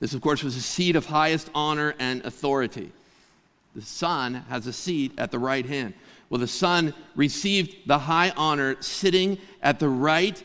This, 0.00 0.12
of 0.12 0.22
course, 0.22 0.42
was 0.42 0.56
a 0.56 0.62
seat 0.62 0.96
of 0.96 1.06
highest 1.06 1.50
honor 1.54 1.94
and 2.00 2.24
authority. 2.24 2.90
The 3.76 3.82
Son 3.82 4.34
has 4.48 4.66
a 4.66 4.72
seat 4.72 5.12
at 5.18 5.30
the 5.30 5.38
right 5.38 5.64
hand. 5.64 5.94
Well, 6.30 6.40
the 6.40 6.48
Son 6.48 6.94
received 7.14 7.86
the 7.86 7.98
high 7.98 8.30
honor 8.36 8.76
sitting 8.80 9.38
at 9.62 9.78
the 9.78 9.88
right 9.88 10.42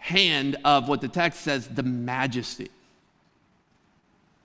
hand 0.00 0.56
of 0.64 0.88
what 0.88 1.00
the 1.00 1.08
text 1.08 1.40
says, 1.40 1.68
the 1.68 1.84
majesty 1.84 2.68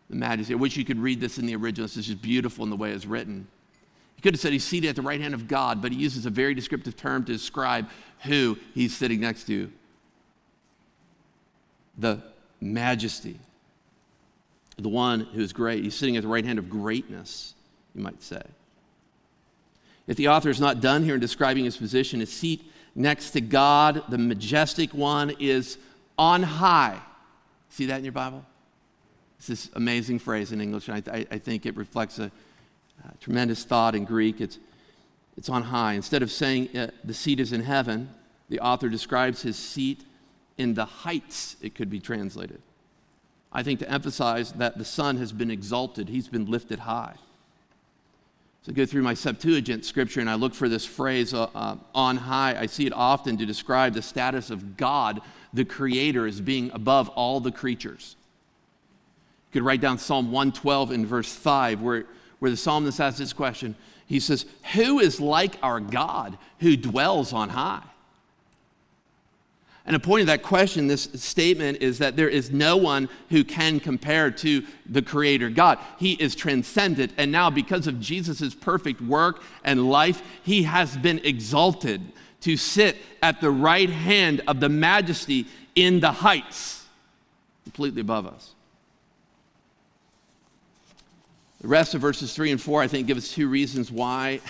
the 0.10 0.16
majesty. 0.16 0.54
I 0.54 0.58
wish 0.58 0.78
you 0.78 0.86
could 0.86 1.00
read 1.00 1.20
this 1.20 1.38
in 1.38 1.46
the 1.46 1.56
original. 1.56 1.86
This 1.86 1.98
is 1.98 2.08
just 2.08 2.22
beautiful 2.22 2.64
in 2.64 2.70
the 2.70 2.76
way 2.76 2.92
it's 2.92 3.06
written. 3.06 3.48
He 4.16 4.22
could 4.22 4.34
have 4.34 4.42
said 4.42 4.54
he's 4.54 4.64
seated 4.64 4.90
at 4.90 4.96
the 4.96 5.02
right 5.02 5.20
hand 5.20 5.34
of 5.34 5.48
God, 5.48 5.82
but 5.82 5.92
he 5.92 5.98
uses 5.98 6.26
a 6.26 6.30
very 6.30 6.54
descriptive 6.54 6.96
term 6.96 7.26
to 7.26 7.32
describe 7.32 7.90
who 8.24 8.58
he's 8.74 8.96
sitting 8.96 9.20
next 9.20 9.46
to 9.48 9.72
the 11.98 12.22
majesty, 12.62 13.40
the 14.78 14.90
one 14.90 15.22
who 15.22 15.42
is 15.42 15.54
great. 15.54 15.84
He's 15.84 15.96
sitting 15.96 16.18
at 16.18 16.24
the 16.24 16.30
right 16.30 16.46
hand 16.46 16.60
of 16.60 16.70
greatness, 16.70 17.54
you 17.94 18.02
might 18.02 18.22
say. 18.22 18.42
If 20.08 20.18
the 20.18 20.28
author 20.28 20.50
is 20.50 20.60
not 20.60 20.82
done 20.82 21.04
here 21.04 21.16
in 21.16 21.20
describing 21.20 21.66
his 21.66 21.78
position, 21.78 22.20
his 22.20 22.32
seat 22.32 22.70
next 22.96 23.32
to 23.32 23.42
God, 23.42 24.04
the 24.10 24.18
majestic 24.18 24.94
one, 24.94 25.34
is 25.40 25.78
on 26.18 26.42
high. 26.42 27.00
See 27.70 27.88
that 27.88 27.98
in 27.98 28.06
your 28.06 28.14
Bible? 28.14 28.46
It's 29.38 29.48
this 29.48 29.70
amazing 29.76 30.20
phrase 30.20 30.52
in 30.52 30.62
English, 30.62 30.88
and 30.88 31.08
I, 31.10 31.26
I 31.30 31.38
think 31.38 31.66
it 31.66 31.76
reflects 31.76 32.20
a, 32.20 32.32
a, 33.04 33.18
tremendous 33.20 33.66
thought 33.66 33.94
in 33.94 34.06
Greek. 34.06 34.40
It's, 34.40 34.58
it's 35.36 35.50
on 35.50 35.62
high. 35.64 35.94
Instead 35.94 36.24
of 36.24 36.32
saying 36.32 36.76
uh, 36.76 36.88
the 37.04 37.14
seat 37.14 37.40
is 37.40 37.52
in 37.52 37.62
heaven, 37.62 38.10
the 38.50 38.60
author 38.62 38.90
describes 38.90 39.42
his 39.42 39.58
seat 39.58 40.06
in 40.58 40.74
the 40.74 40.86
heights, 40.86 41.58
it 41.62 41.76
could 41.76 41.90
be 41.90 42.00
translated. 42.00 42.62
I 43.52 43.64
think 43.64 43.80
to 43.80 43.90
emphasize 43.90 44.54
that 44.54 44.78
the 44.78 44.86
Son 44.86 45.18
has 45.18 45.32
been 45.32 45.52
exalted, 45.52 46.10
he's 46.10 46.28
been 46.28 46.46
lifted 46.46 46.80
high. 46.80 47.16
So 48.66 48.72
I 48.72 48.74
go 48.74 48.86
through 48.88 49.04
my 49.04 49.14
Septuagint 49.14 49.86
scripture 49.86 50.22
and 50.22 50.30
I 50.30 50.34
look 50.34 50.56
for 50.56 50.68
this 50.68 50.86
phrase, 50.86 51.36
uh, 51.36 51.50
uh, 51.54 51.76
on 51.94 52.18
high. 52.18 52.60
I 52.60 52.66
see 52.66 52.88
it 52.88 52.94
often 52.94 53.38
to 53.38 53.46
describe 53.46 53.94
the 53.94 54.02
status 54.02 54.50
of 54.50 54.76
God, 54.76 55.22
the 55.54 55.64
Creator, 55.64 56.26
as 56.26 56.42
being 56.42 56.72
above 56.74 57.10
all 57.10 57.40
the 57.40 57.52
creatures 57.52 58.16
You 59.50 59.60
could 59.60 59.64
write 59.64 59.82
down 59.82 60.00
Psalm 60.00 60.32
112 60.32 60.92
in 60.92 61.06
verse 61.06 61.32
5, 61.32 61.84
where, 61.84 62.06
where 62.40 62.50
the 62.50 62.58
psalmist 62.58 63.00
asks 63.00 63.20
this 63.20 63.34
question. 63.34 63.76
He 64.08 64.20
says, 64.20 64.48
Who 64.74 65.00
is 65.00 65.22
like 65.22 65.60
our 65.62 65.80
God 65.80 66.36
who 66.60 66.76
dwells 66.76 67.34
on 67.34 67.50
high? 67.50 67.84
And 69.88 69.96
a 69.96 70.00
point 70.00 70.22
of 70.22 70.28
that 70.28 70.42
question, 70.42 70.88
this 70.88 71.08
statement, 71.14 71.80
is 71.82 72.00
that 72.00 72.16
there 72.16 72.30
is 72.30 72.50
no 72.50 72.76
one 72.76 73.08
who 73.30 73.44
can 73.44 73.80
compare 73.80 74.32
to 74.32 74.64
the 74.88 75.02
Creator 75.02 75.52
God. 75.52 75.78
He 76.00 76.14
is 76.14 76.34
transcendent. 76.34 77.14
And 77.18 77.32
now, 77.32 77.52
because 77.52 77.86
of 77.86 78.00
Jesus' 78.00 78.56
perfect 78.56 79.00
work 79.00 79.44
and 79.64 79.90
life, 79.90 80.24
he 80.44 80.64
has 80.64 80.98
been 80.98 81.20
exalted 81.24 82.02
to 82.42 82.58
sit 82.58 82.98
at 83.22 83.42
the 83.42 83.52
right 83.52 83.90
hand 83.90 84.42
of 84.48 84.60
the 84.60 84.70
majesty 84.70 85.46
in 85.76 86.00
the 86.00 86.12
heights, 86.12 86.86
completely 87.64 88.02
above 88.02 88.26
us. 88.26 88.56
The 91.62 91.68
rest 91.68 91.94
of 91.94 92.02
verses 92.02 92.34
3 92.34 92.52
and 92.52 92.62
4, 92.62 92.82
I 92.82 92.88
think, 92.88 93.08
give 93.08 93.18
us 93.18 93.32
two 93.32 93.48
reasons 93.48 93.92
why 93.92 94.42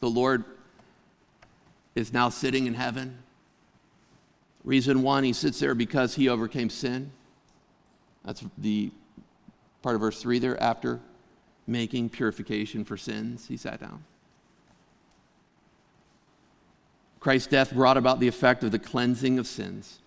the 0.00 0.08
Lord 0.08 0.44
is 1.94 2.12
now 2.12 2.28
sitting 2.28 2.66
in 2.66 2.74
heaven. 2.74 3.18
Reason 4.68 5.00
one, 5.00 5.24
he 5.24 5.32
sits 5.32 5.58
there 5.60 5.74
because 5.74 6.14
he 6.14 6.28
overcame 6.28 6.68
sin. 6.68 7.10
That's 8.22 8.44
the 8.58 8.90
part 9.80 9.94
of 9.94 10.02
verse 10.02 10.20
3 10.20 10.38
there. 10.40 10.62
After 10.62 11.00
making 11.66 12.10
purification 12.10 12.84
for 12.84 12.98
sins, 12.98 13.46
he 13.48 13.56
sat 13.56 13.80
down. 13.80 14.04
Christ's 17.18 17.48
death 17.48 17.72
brought 17.72 17.96
about 17.96 18.20
the 18.20 18.28
effect 18.28 18.62
of 18.62 18.70
the 18.70 18.78
cleansing 18.78 19.38
of 19.38 19.46
sins. 19.46 20.00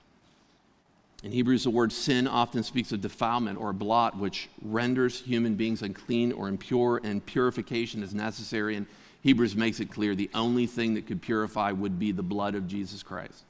In 1.24 1.32
Hebrews, 1.32 1.64
the 1.64 1.72
word 1.72 1.92
sin 1.92 2.28
often 2.28 2.62
speaks 2.62 2.92
of 2.92 3.02
defilement 3.02 3.58
or 3.60 3.74
blot, 3.74 4.20
which 4.20 4.48
renders 4.62 5.22
human 5.22 5.56
beings 5.56 5.82
unclean 5.82 6.34
or 6.34 6.48
impure, 6.48 7.02
and 7.04 7.26
purification 7.26 8.04
is 8.04 8.14
necessary. 8.14 8.76
And 8.76 8.86
Hebrews 9.22 9.56
makes 9.56 9.80
it 9.80 9.90
clear 9.90 10.14
the 10.14 10.30
only 10.36 10.68
thing 10.68 10.94
that 10.94 11.08
could 11.08 11.24
purify 11.24 11.72
would 11.72 11.98
be 11.98 12.12
the 12.12 12.22
blood 12.22 12.54
of 12.54 12.68
Jesus 12.68 13.02
Christ. 13.02 13.46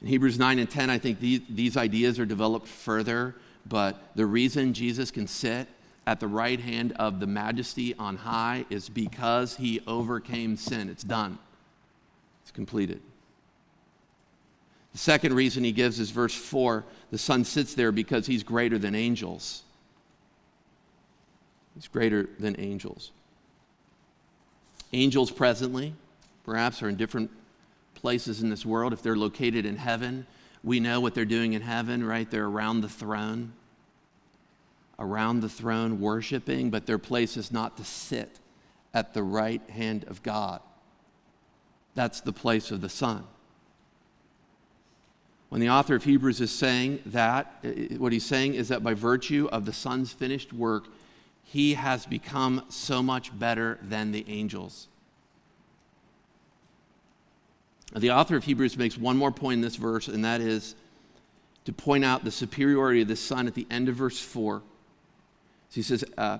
In 0.00 0.08
Hebrews 0.08 0.38
9 0.38 0.58
and 0.58 0.70
10, 0.70 0.90
I 0.90 0.98
think 0.98 1.20
these, 1.20 1.40
these 1.48 1.76
ideas 1.76 2.18
are 2.18 2.26
developed 2.26 2.68
further, 2.68 3.34
but 3.66 4.10
the 4.14 4.26
reason 4.26 4.74
Jesus 4.74 5.10
can 5.10 5.26
sit 5.26 5.68
at 6.06 6.20
the 6.20 6.28
right 6.28 6.60
hand 6.60 6.92
of 6.92 7.20
the 7.20 7.26
majesty 7.26 7.94
on 7.94 8.16
high 8.16 8.66
is 8.68 8.88
because 8.88 9.56
he 9.56 9.80
overcame 9.86 10.56
sin. 10.56 10.88
It's 10.88 11.04
done, 11.04 11.38
it's 12.42 12.50
completed. 12.50 13.00
The 14.92 14.98
second 14.98 15.34
reason 15.34 15.64
he 15.64 15.72
gives 15.72 15.98
is 15.98 16.10
verse 16.10 16.34
4 16.34 16.84
the 17.10 17.18
Son 17.18 17.44
sits 17.44 17.74
there 17.74 17.92
because 17.92 18.26
he's 18.26 18.42
greater 18.42 18.78
than 18.78 18.94
angels. 18.94 19.62
He's 21.74 21.88
greater 21.88 22.28
than 22.38 22.54
angels. 22.58 23.10
Angels 24.92 25.30
presently, 25.30 25.94
perhaps, 26.44 26.82
are 26.82 26.88
in 26.88 26.96
different 26.96 27.30
places 28.04 28.42
in 28.42 28.50
this 28.50 28.66
world. 28.66 28.92
If 28.92 29.00
they're 29.00 29.16
located 29.16 29.64
in 29.64 29.78
heaven, 29.78 30.26
we 30.62 30.78
know 30.78 31.00
what 31.00 31.14
they're 31.14 31.24
doing 31.24 31.54
in 31.54 31.62
heaven, 31.62 32.04
right? 32.04 32.30
They're 32.30 32.44
around 32.44 32.82
the 32.82 32.88
throne, 32.90 33.54
around 34.98 35.40
the 35.40 35.48
throne 35.48 36.02
worshiping, 36.02 36.68
but 36.68 36.84
their 36.84 36.98
place 36.98 37.38
is 37.38 37.50
not 37.50 37.78
to 37.78 37.84
sit 37.84 38.40
at 38.92 39.14
the 39.14 39.22
right 39.22 39.62
hand 39.70 40.04
of 40.08 40.22
God. 40.22 40.60
That's 41.94 42.20
the 42.20 42.34
place 42.34 42.70
of 42.70 42.82
the 42.82 42.90
Son. 42.90 43.24
When 45.48 45.62
the 45.62 45.70
author 45.70 45.94
of 45.94 46.04
Hebrews 46.04 46.42
is 46.42 46.50
saying 46.50 47.00
that, 47.06 47.64
what 47.96 48.12
he's 48.12 48.26
saying 48.26 48.52
is 48.52 48.68
that 48.68 48.82
by 48.82 48.92
virtue 48.92 49.48
of 49.50 49.64
the 49.64 49.72
Son's 49.72 50.12
finished 50.12 50.52
work, 50.52 50.88
he 51.42 51.72
has 51.72 52.04
become 52.04 52.66
so 52.68 53.02
much 53.02 53.36
better 53.38 53.78
than 53.80 54.12
the 54.12 54.26
angels. 54.28 54.88
The 57.94 58.10
author 58.10 58.36
of 58.36 58.44
Hebrews 58.44 58.76
makes 58.76 58.98
one 58.98 59.16
more 59.16 59.30
point 59.30 59.58
in 59.58 59.60
this 59.60 59.76
verse, 59.76 60.08
and 60.08 60.24
that 60.24 60.40
is 60.40 60.74
to 61.64 61.72
point 61.72 62.04
out 62.04 62.24
the 62.24 62.30
superiority 62.30 63.02
of 63.02 63.08
the 63.08 63.16
Son 63.16 63.46
at 63.46 63.54
the 63.54 63.66
end 63.70 63.88
of 63.88 63.94
verse 63.94 64.20
4. 64.20 64.62
So 65.68 65.74
he 65.74 65.82
says, 65.82 66.04
uh, 66.18 66.38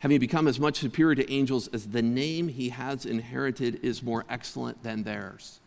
having 0.00 0.20
become 0.20 0.46
as 0.46 0.60
much 0.60 0.78
superior 0.78 1.14
to 1.14 1.32
angels 1.32 1.68
as 1.68 1.86
the 1.86 2.02
name 2.02 2.48
he 2.48 2.68
has 2.68 3.06
inherited 3.06 3.80
is 3.82 4.02
more 4.02 4.24
excellent 4.28 4.82
than 4.82 5.02
theirs. 5.04 5.60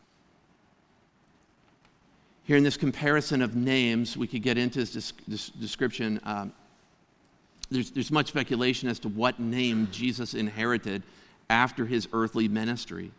Here 2.44 2.58
in 2.58 2.64
this 2.64 2.78
comparison 2.78 3.42
of 3.42 3.56
names, 3.56 4.18
we 4.18 4.28
could 4.28 4.44
get 4.44 4.58
into 4.58 4.80
this, 4.86 5.14
this 5.28 5.50
description. 5.50 6.20
Um, 6.24 6.54
there's, 7.72 7.92
there's 7.92 8.12
much 8.12 8.28
speculation 8.28 8.88
as 8.88 9.00
to 9.00 9.10
what 9.10 9.40
name 9.40 9.88
Jesus 9.92 10.34
inherited 10.34 11.04
after 11.50 11.86
his 11.86 12.08
earthly 12.14 12.48
ministry 12.48 13.12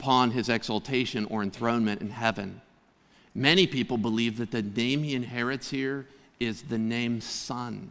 upon 0.00 0.30
his 0.30 0.48
exaltation 0.48 1.26
or 1.26 1.42
enthronement 1.42 2.00
in 2.00 2.08
heaven. 2.08 2.62
Many 3.34 3.66
people 3.66 3.98
believe 3.98 4.38
that 4.38 4.50
the 4.50 4.62
name 4.62 5.02
he 5.02 5.14
inherits 5.14 5.70
here 5.70 6.06
is 6.40 6.62
the 6.62 6.78
name 6.78 7.20
Son. 7.20 7.90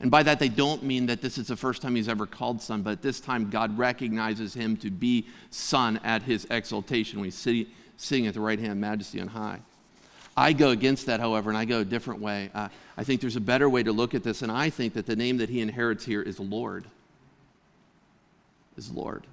And 0.00 0.10
by 0.10 0.22
that, 0.22 0.38
they 0.38 0.48
don't 0.48 0.82
mean 0.82 1.04
that 1.06 1.20
this 1.20 1.36
is 1.36 1.48
the 1.48 1.56
first 1.56 1.82
time 1.82 1.96
he's 1.96 2.08
ever 2.08 2.24
called 2.24 2.62
Son, 2.62 2.80
but 2.80 3.02
this 3.02 3.20
time, 3.20 3.50
God 3.50 3.76
recognizes 3.76 4.54
him 4.54 4.76
to 4.78 4.90
be 4.90 5.26
Son 5.50 6.00
at 6.02 6.22
his 6.22 6.46
exaltation 6.50 7.18
when 7.18 7.26
he's 7.26 7.34
sitting, 7.34 7.66
sitting 7.98 8.26
at 8.26 8.32
the 8.32 8.40
right 8.40 8.58
hand 8.58 8.80
majesty 8.80 9.20
on 9.20 9.28
high. 9.28 9.60
I 10.34 10.54
go 10.54 10.70
against 10.70 11.06
that, 11.06 11.20
however, 11.20 11.50
and 11.50 11.58
I 11.58 11.66
go 11.66 11.80
a 11.80 11.84
different 11.84 12.20
way. 12.20 12.48
Uh, 12.54 12.68
I 12.96 13.04
think 13.04 13.20
there's 13.20 13.36
a 13.36 13.40
better 13.40 13.68
way 13.68 13.82
to 13.82 13.92
look 13.92 14.14
at 14.14 14.22
this, 14.22 14.40
and 14.40 14.50
I 14.50 14.70
think 14.70 14.94
that 14.94 15.04
the 15.04 15.16
name 15.16 15.36
that 15.38 15.50
he 15.50 15.60
inherits 15.60 16.06
here 16.06 16.22
is 16.22 16.40
Lord. 16.40 16.86
Is 18.78 18.90
Lord. 18.90 19.26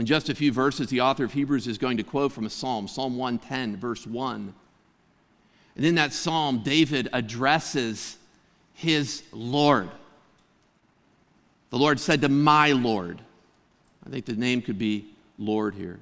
In 0.00 0.06
just 0.06 0.30
a 0.30 0.34
few 0.34 0.50
verses, 0.50 0.88
the 0.88 1.02
author 1.02 1.24
of 1.24 1.34
Hebrews 1.34 1.66
is 1.66 1.76
going 1.76 1.98
to 1.98 2.02
quote 2.02 2.32
from 2.32 2.46
a 2.46 2.50
psalm, 2.50 2.88
Psalm 2.88 3.18
110, 3.18 3.76
verse 3.76 4.06
1. 4.06 4.54
And 5.76 5.84
in 5.84 5.94
that 5.96 6.14
psalm, 6.14 6.62
David 6.62 7.10
addresses 7.12 8.16
his 8.72 9.22
Lord. 9.30 9.90
The 11.68 11.76
Lord 11.76 12.00
said 12.00 12.22
to 12.22 12.30
my 12.30 12.72
Lord. 12.72 13.20
I 14.06 14.08
think 14.08 14.24
the 14.24 14.32
name 14.36 14.62
could 14.62 14.78
be 14.78 15.04
Lord 15.38 15.74
here. 15.74 16.00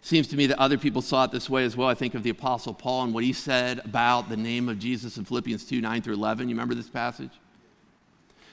Seems 0.00 0.26
to 0.28 0.36
me 0.36 0.46
that 0.46 0.58
other 0.58 0.78
people 0.78 1.02
saw 1.02 1.24
it 1.24 1.32
this 1.32 1.50
way 1.50 1.66
as 1.66 1.76
well. 1.76 1.88
I 1.88 1.94
think 1.94 2.14
of 2.14 2.22
the 2.22 2.30
Apostle 2.30 2.72
Paul 2.72 3.04
and 3.04 3.12
what 3.12 3.24
he 3.24 3.34
said 3.34 3.80
about 3.80 4.30
the 4.30 4.38
name 4.38 4.70
of 4.70 4.78
Jesus 4.78 5.18
in 5.18 5.26
Philippians 5.26 5.66
2 5.66 5.82
9 5.82 6.00
through 6.00 6.14
11. 6.14 6.48
You 6.48 6.54
remember 6.54 6.74
this 6.74 6.88
passage? 6.88 7.32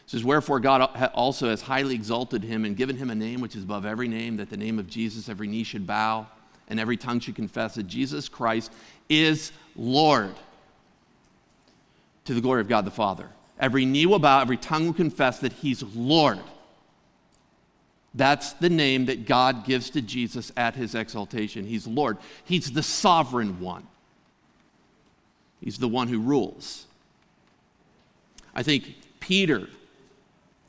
It 0.06 0.10
says, 0.10 0.24
Wherefore 0.24 0.60
God 0.60 0.82
also 1.14 1.50
has 1.50 1.62
highly 1.62 1.96
exalted 1.96 2.44
him 2.44 2.66
and 2.66 2.76
given 2.76 2.98
him 2.98 3.10
a 3.10 3.16
name 3.16 3.42
which 3.42 3.56
is 3.56 3.64
above 3.64 3.86
every 3.86 4.08
name, 4.08 4.38
that 4.38 4.50
the 4.50 4.58
name 4.58 4.80
of 4.80 4.90
Jesus 4.90 5.30
every 5.30 5.48
knee 5.48 5.64
should 5.64 5.88
bow 5.88 6.28
and 6.68 6.80
every 6.80 6.98
tongue 6.98 7.20
should 7.20 7.36
confess 7.36 7.76
that 7.76 7.84
Jesus 7.84 8.30
Christ 8.30 8.72
is 9.10 9.52
Lord 9.76 10.34
to 12.26 12.34
the 12.34 12.42
glory 12.42 12.62
of 12.62 12.68
God 12.68 12.86
the 12.86 12.92
Father. 12.92 13.30
Every 13.60 13.86
knee 13.86 14.06
will 14.06 14.20
bow, 14.20 14.42
every 14.42 14.58
tongue 14.58 14.86
will 14.88 14.94
confess 14.94 15.40
that 15.40 15.54
he's 15.54 15.84
Lord. 15.84 16.40
That's 18.16 18.54
the 18.54 18.70
name 18.70 19.06
that 19.08 19.26
God 19.26 19.66
gives 19.66 19.90
to 19.92 20.02
Jesus 20.02 20.52
at 20.56 20.76
his 20.76 20.96
exaltation. 20.96 21.66
He's 21.66 21.88
Lord. 21.88 22.18
He's 22.44 22.72
the 22.72 22.84
sovereign 22.84 23.60
one. 23.60 23.88
He's 25.60 25.78
the 25.78 25.88
one 25.88 26.08
who 26.10 26.20
rules. 26.20 26.86
I 28.54 28.64
think 28.64 28.96
Peter, 29.20 29.68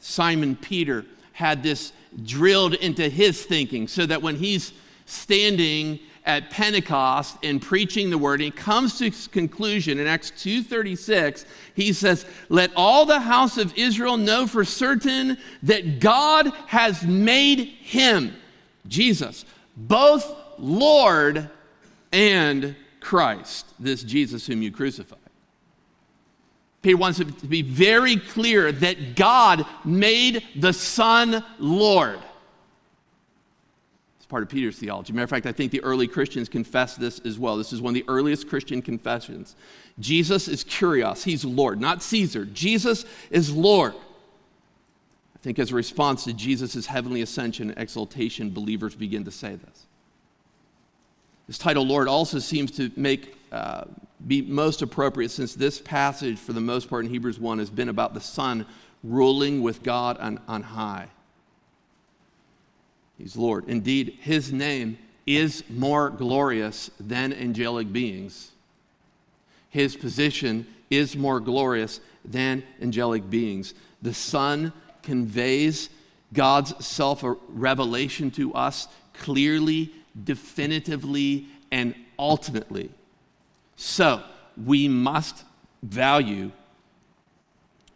Simon 0.05 0.55
Peter, 0.57 1.07
had 1.33 1.63
this 1.63 1.93
drilled 2.25 2.75
into 2.75 3.09
his 3.09 3.43
thinking 3.43 3.89
so 3.89 4.05
that 4.05 4.21
when 4.21 4.37
he's 4.37 4.73
standing 5.07 5.99
at 6.27 6.51
Pentecost 6.51 7.37
and 7.43 7.61
preaching 7.61 8.11
the 8.11 8.19
word. 8.19 8.41
he 8.41 8.51
comes 8.51 8.99
to 8.99 9.11
his 9.11 9.27
conclusion 9.27 9.99
in 9.99 10.07
Acts 10.07 10.31
2:36. 10.31 11.45
He 11.75 11.93
says, 11.93 12.25
"Let 12.49 12.71
all 12.77 13.05
the 13.05 13.21
house 13.21 13.59
of 13.59 13.77
Israel 13.77 14.17
know 14.17 14.47
for 14.47 14.65
certain 14.65 15.37
that 15.63 16.01
God 16.01 16.53
has 16.67 17.03
made 17.03 17.59
him, 17.61 18.35
Jesus, 18.89 19.45
both 19.77 20.35
Lord 20.59 21.51
and 22.13 22.75
Christ, 23.01 23.67
this 23.79 24.03
Jesus 24.03 24.47
whom 24.47 24.63
you 24.63 24.71
crucified." 24.71 25.19
Peter 26.85 26.99
wants 26.99 27.19
it 27.19 27.39
to 27.39 27.47
be 27.47 27.63
very 27.63 28.17
clear 28.17 28.71
that 28.71 29.17
God 29.17 29.65
made 29.85 30.45
the 30.55 30.73
Son 30.73 31.43
Lord 31.59 32.21
It's 34.19 34.27
part 34.27 34.43
of 34.43 34.51
Peter's 34.51 34.79
theology. 34.79 35.13
Matter 35.15 35.25
of 35.25 35.31
fact, 35.31 35.47
I 35.47 35.53
think 35.53 35.73
the 35.73 35.83
early 35.83 36.07
Christians 36.07 36.49
confess 36.49 36.95
this 36.95 37.21
as 37.21 37.39
well. 37.39 37.57
This 37.57 37.73
is 37.73 37.81
one 37.81 37.93
of 37.93 37.95
the 37.95 38.05
earliest 38.07 38.49
Christian 38.49 38.83
confessions. 38.83 39.57
Jesus 39.99 40.47
is 40.47 40.63
Kyrios, 40.63 41.25
he's 41.25 41.45
Lord, 41.45 41.81
not 41.81 42.03
Caesar. 42.03 42.45
Jesus 42.45 43.07
is 43.31 43.51
Lord. 43.51 43.95
I 43.95 45.39
think 45.41 45.59
as 45.59 45.73
a 45.73 45.75
response 45.75 46.25
to 46.25 46.35
Jesus' 46.35 46.87
heavenly 46.87 47.23
ascension 47.23 47.71
and 47.71 47.79
exaltation, 47.79 48.51
believers 48.51 48.95
begin 48.95 49.25
to 49.25 49.31
say 49.31 49.57
this. 49.57 49.87
This 51.47 51.59
title, 51.59 51.87
Lord, 51.87 52.09
also 52.09 52.39
seems 52.39 52.71
to 52.73 52.91
make 52.97 53.37
uh, 53.53 53.85
be 54.27 54.43
most 54.43 54.83
appropriate 54.83 55.31
since 55.31 55.55
this 55.55 55.81
passage, 55.81 56.39
for 56.39 56.53
the 56.53 56.61
most 56.61 56.89
part 56.89 57.05
in 57.05 57.11
Hebrews 57.11 57.39
1, 57.39 57.59
has 57.59 57.71
been 57.71 57.89
about 57.89 58.15
the 58.15 58.21
Son 58.21 58.67
ruling 59.03 59.63
with 59.63 59.83
God 59.83 60.19
on, 60.19 60.41
on 60.49 60.63
high. 60.63 61.09
He's 63.19 63.37
Lord. 63.37 63.69
Indeed, 63.69 64.19
his 64.21 64.53
name 64.53 64.99
is 65.27 65.63
more 65.69 66.11
glorious 66.11 66.91
than 66.99 67.33
angelic 67.33 67.93
beings. 67.93 68.51
His 69.71 69.97
position 69.97 70.67
is 70.91 71.17
more 71.17 71.41
glorious 71.41 72.01
than 72.25 72.63
angelic 72.81 73.29
beings. 73.29 73.75
The 74.03 74.15
Son 74.15 74.73
conveys 75.03 75.91
God's 76.33 76.85
self 76.85 77.23
revelation 77.49 78.31
to 78.33 78.55
us 78.55 78.89
clearly, 79.15 79.93
definitively, 80.25 81.47
and 81.71 81.95
ultimately. 82.19 82.91
So 83.77 84.23
we 84.63 84.89
must 84.89 85.45
value 85.83 86.51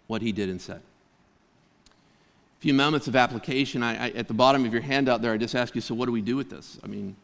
what 0.07 0.23
he 0.23 0.33
did 0.33 0.49
and 0.49 0.61
said 0.61 0.81
A 1.87 2.61
few 2.61 2.75
moments 2.75 3.07
of 3.09 3.17
application. 3.17 3.83
I, 3.83 4.07
I, 4.07 4.11
at 4.11 4.29
the 4.29 4.35
bottom 4.35 4.65
of 4.65 4.73
your 4.73 4.83
handout 4.83 5.23
there, 5.23 5.33
I 5.33 5.37
just 5.37 5.55
ask 5.55 5.75
you, 5.75 5.81
so 5.81 5.95
what 5.95 6.07
do 6.07 6.13
we 6.13 6.21
do 6.21 6.37
with 6.37 6.51
this? 6.51 6.79
I 6.83 6.87
mean, 6.87 7.17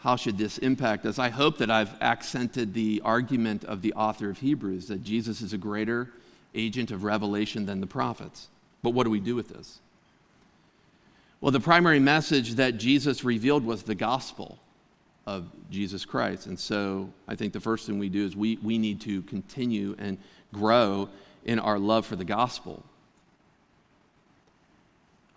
how 0.00 0.16
should 0.16 0.38
this 0.38 0.58
impact 0.58 1.04
us? 1.06 1.18
I 1.18 1.28
hope 1.28 1.58
that 1.58 1.70
I've 1.70 1.94
accented 2.00 2.72
the 2.72 3.02
argument 3.04 3.64
of 3.64 3.82
the 3.82 3.92
author 3.94 4.30
of 4.30 4.38
Hebrews 4.38 4.88
that 4.88 5.04
Jesus 5.04 5.40
is 5.42 5.52
a 5.52 5.58
greater 5.58 6.10
agent 6.54 6.90
of 6.90 7.04
revelation 7.04 7.66
than 7.66 7.80
the 7.80 7.86
prophets. 7.86 8.48
But 8.82 8.90
what 8.90 9.04
do 9.04 9.10
we 9.10 9.20
do 9.20 9.36
with 9.36 9.50
this? 9.50 9.78
Well, 11.40 11.52
the 11.52 11.60
primary 11.60 12.00
message 12.00 12.54
that 12.54 12.78
Jesus 12.78 13.24
revealed 13.24 13.64
was 13.64 13.82
the 13.82 13.94
gospel 13.94 14.58
of 15.26 15.46
Jesus 15.70 16.04
Christ. 16.04 16.46
And 16.46 16.58
so 16.58 17.10
I 17.28 17.34
think 17.34 17.52
the 17.52 17.60
first 17.60 17.86
thing 17.86 17.98
we 17.98 18.08
do 18.08 18.24
is 18.24 18.36
we, 18.36 18.58
we 18.62 18.78
need 18.78 19.00
to 19.02 19.22
continue 19.22 19.94
and 19.98 20.18
grow 20.52 21.08
in 21.44 21.58
our 21.58 21.78
love 21.78 22.06
for 22.06 22.16
the 22.16 22.24
gospel. 22.24 22.84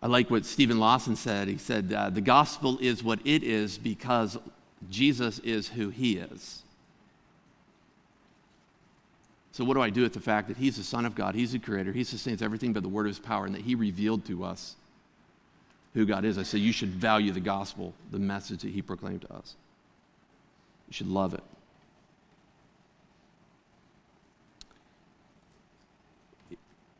I 0.02 0.08
like 0.08 0.30
what 0.30 0.46
Steven 0.46 0.80
Lawson 0.80 1.16
said. 1.16 1.48
He 1.48 1.58
said, 1.58 1.94
uh, 1.94 2.10
The 2.10 2.22
gospel 2.22 2.78
is 2.82 3.04
what 3.04 3.20
it 3.26 3.44
is 3.44 3.78
because 3.78 4.38
Jesus 4.90 5.40
is 5.40 5.70
who 5.70 5.90
he 5.90 6.18
is. 6.18 6.64
So, 9.54 9.64
what 9.64 9.76
do 9.76 9.82
I 9.82 9.92
do 9.92 10.02
with 10.02 10.14
the 10.14 10.20
fact 10.20 10.48
that 10.48 10.58
he's 10.58 10.78
the 10.78 10.84
Son 10.84 11.06
of 11.06 11.16
God, 11.16 11.36
he's 11.36 11.52
the 11.52 11.60
Creator, 11.60 11.94
he 11.94 12.04
sustains 12.04 12.42
everything 12.42 12.74
by 12.74 12.80
the 12.80 12.90
word 12.90 13.06
of 13.06 13.12
his 13.12 13.20
power, 13.20 13.46
and 13.46 13.54
that 13.54 13.62
he 13.62 13.76
revealed 13.76 14.26
to 14.26 14.44
us 14.44 14.76
who 15.94 16.06
God 16.06 16.26
is? 16.26 16.38
I 16.38 16.44
say, 16.44 16.58
You 16.58 16.74
should 16.74 16.90
value 16.90 17.32
the 17.32 17.40
gospel, 17.40 17.94
the 18.12 18.20
message 18.20 18.64
that 18.64 18.72
he 18.72 18.82
proclaimed 18.82 19.22
to 19.22 19.34
us. 19.34 19.56
You 20.88 20.94
should 20.94 21.08
love 21.08 21.34
it. 21.34 21.44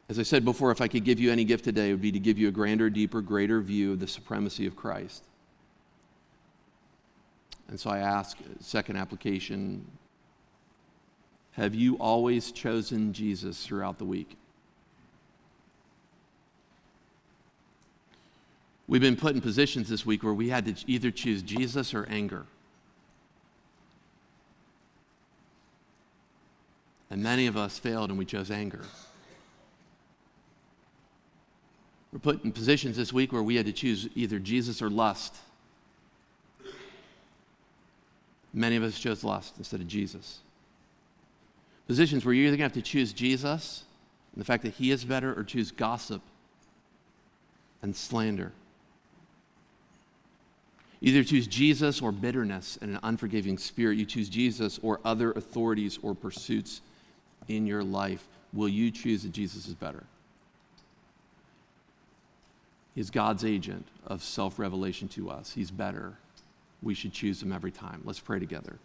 As 0.10 0.20
I 0.20 0.24
said 0.24 0.46
before, 0.46 0.72
if 0.72 0.82
I 0.82 0.88
could 0.88 1.06
give 1.06 1.20
you 1.20 1.32
any 1.32 1.44
gift 1.44 1.64
today, 1.64 1.90
it 1.90 1.94
would 1.94 2.02
be 2.02 2.12
to 2.12 2.20
give 2.20 2.38
you 2.38 2.48
a 2.48 2.52
grander, 2.52 2.90
deeper, 2.90 3.22
greater 3.22 3.62
view 3.62 3.94
of 3.94 4.00
the 4.00 4.08
supremacy 4.08 4.68
of 4.68 4.76
Christ. 4.76 5.24
And 7.68 7.80
so 7.80 7.90
I 7.90 8.00
ask, 8.00 8.38
second 8.60 8.98
application, 8.98 9.86
have 11.54 11.74
you 11.74 11.96
always 11.96 12.52
chosen 12.52 13.14
Jesus 13.14 13.66
throughout 13.66 13.98
the 13.98 14.06
week? 14.06 14.38
We've 18.88 19.02
been 19.02 19.16
put 19.16 19.34
in 19.34 19.42
positions 19.42 19.90
this 19.90 20.06
week 20.06 20.24
where 20.24 20.34
we 20.34 20.50
had 20.50 20.66
to 20.66 20.76
either 20.86 21.10
choose 21.10 21.42
Jesus 21.42 21.94
or 21.94 22.06
anger. 22.10 22.46
And 27.14 27.22
many 27.22 27.46
of 27.46 27.56
us 27.56 27.78
failed 27.78 28.10
and 28.10 28.18
we 28.18 28.26
chose 28.26 28.50
anger. 28.50 28.82
We're 32.12 32.18
put 32.18 32.44
in 32.44 32.52
positions 32.52 32.98
this 32.98 33.14
week 33.14 33.32
where 33.32 33.44
we 33.44 33.56
had 33.56 33.68
to 33.68 33.72
choose 33.72 34.10
either 34.16 34.40
Jesus 34.40 34.82
or 34.82 34.90
lust. 34.90 35.36
Many 38.52 38.78
of 38.78 38.82
us 38.82 38.98
chose 38.98 39.24
lust 39.24 39.54
instead 39.60 39.80
of 39.80 39.88
Jesus. 39.88 40.40
Positions 41.86 42.26
where 42.26 42.34
you're 42.34 42.48
either 42.48 42.58
going 42.58 42.72
to 42.72 42.76
have 42.76 42.84
to 42.84 42.92
choose 42.92 43.14
Jesus 43.14 43.84
and 44.34 44.42
the 44.42 44.46
fact 44.46 44.64
that 44.64 44.74
he 44.74 44.90
is 44.90 45.06
better 45.06 45.40
or 45.40 45.44
choose 45.44 45.70
gossip 45.70 46.24
and 47.84 47.96
slander. 47.96 48.54
either 51.00 51.24
choose 51.24 51.46
Jesus 51.46 52.02
or 52.02 52.12
bitterness 52.12 52.80
and 52.82 52.90
an 52.90 53.00
unforgiving 53.04 53.60
spirit. 53.60 54.00
You 54.00 54.06
choose 54.06 54.30
Jesus 54.30 54.80
or 54.82 55.00
other 55.06 55.32
authorities 55.34 56.00
or 56.02 56.16
pursuits 56.16 56.82
in 57.48 57.66
your 57.66 57.84
life. 57.84 58.28
Will 58.52 58.70
you 58.70 58.92
choose 58.92 59.24
that 59.24 59.32
Jesus 59.32 59.68
is 59.68 59.74
better? 59.74 60.04
He's 62.96 63.10
God's 63.10 63.44
agent 63.44 63.88
of 64.06 64.24
self 64.24 64.60
revelation 64.60 65.08
to 65.10 65.30
us. 65.30 65.52
He's 65.52 65.72
better. 65.72 66.14
We 66.82 66.94
should 66.94 67.14
choose 67.14 67.42
him 67.42 67.52
every 67.52 67.72
time. 67.72 68.02
Let's 68.04 68.20
pray 68.20 68.40
together. 68.40 68.78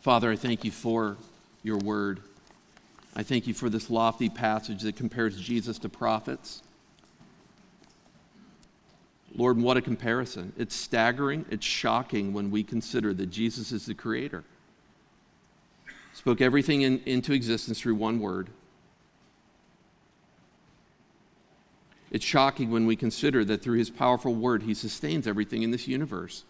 Father, 0.00 0.30
I 0.30 0.36
thank 0.36 0.64
you 0.64 0.70
for 0.70 1.16
your 1.62 1.78
word. 1.78 2.20
I 3.14 3.22
thank 3.22 3.46
you 3.46 3.54
for 3.54 3.68
this 3.68 3.90
lofty 3.90 4.28
passage 4.28 4.82
that 4.82 4.96
compares 4.96 5.38
Jesus 5.40 5.78
to 5.80 5.88
prophets. 5.88 6.62
Lord, 9.34 9.58
what 9.58 9.76
a 9.76 9.80
comparison. 9.80 10.52
It's 10.56 10.74
staggering, 10.74 11.44
it's 11.50 11.64
shocking 11.64 12.32
when 12.32 12.50
we 12.50 12.62
consider 12.62 13.14
that 13.14 13.26
Jesus 13.26 13.72
is 13.72 13.86
the 13.86 13.94
creator. 13.94 14.44
Spoke 16.12 16.40
everything 16.40 16.82
in, 16.82 17.00
into 17.06 17.32
existence 17.32 17.80
through 17.80 17.94
one 17.94 18.20
word. 18.20 18.50
It's 22.10 22.24
shocking 22.24 22.70
when 22.70 22.86
we 22.86 22.96
consider 22.96 23.44
that 23.44 23.62
through 23.62 23.78
his 23.78 23.90
powerful 23.90 24.34
word, 24.34 24.62
he 24.64 24.74
sustains 24.74 25.26
everything 25.26 25.62
in 25.62 25.70
this 25.70 25.86
universe. 25.86 26.44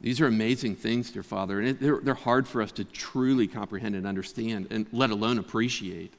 These 0.00 0.20
are 0.20 0.26
amazing 0.26 0.76
things, 0.76 1.10
dear 1.10 1.24
Father, 1.24 1.60
and 1.60 1.78
they're, 1.80 1.98
they're 2.00 2.14
hard 2.14 2.46
for 2.46 2.62
us 2.62 2.70
to 2.72 2.84
truly 2.84 3.48
comprehend 3.48 3.96
and 3.96 4.06
understand, 4.06 4.68
and 4.70 4.86
let 4.92 5.10
alone 5.10 5.38
appreciate 5.38 6.12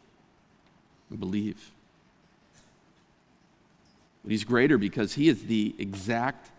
and 1.09 1.19
believe. 1.19 1.71
But 4.23 4.31
he's 4.31 4.43
greater 4.43 4.77
because 4.77 5.13
he 5.13 5.29
is 5.29 5.45
the 5.45 5.75
exact 5.79 6.51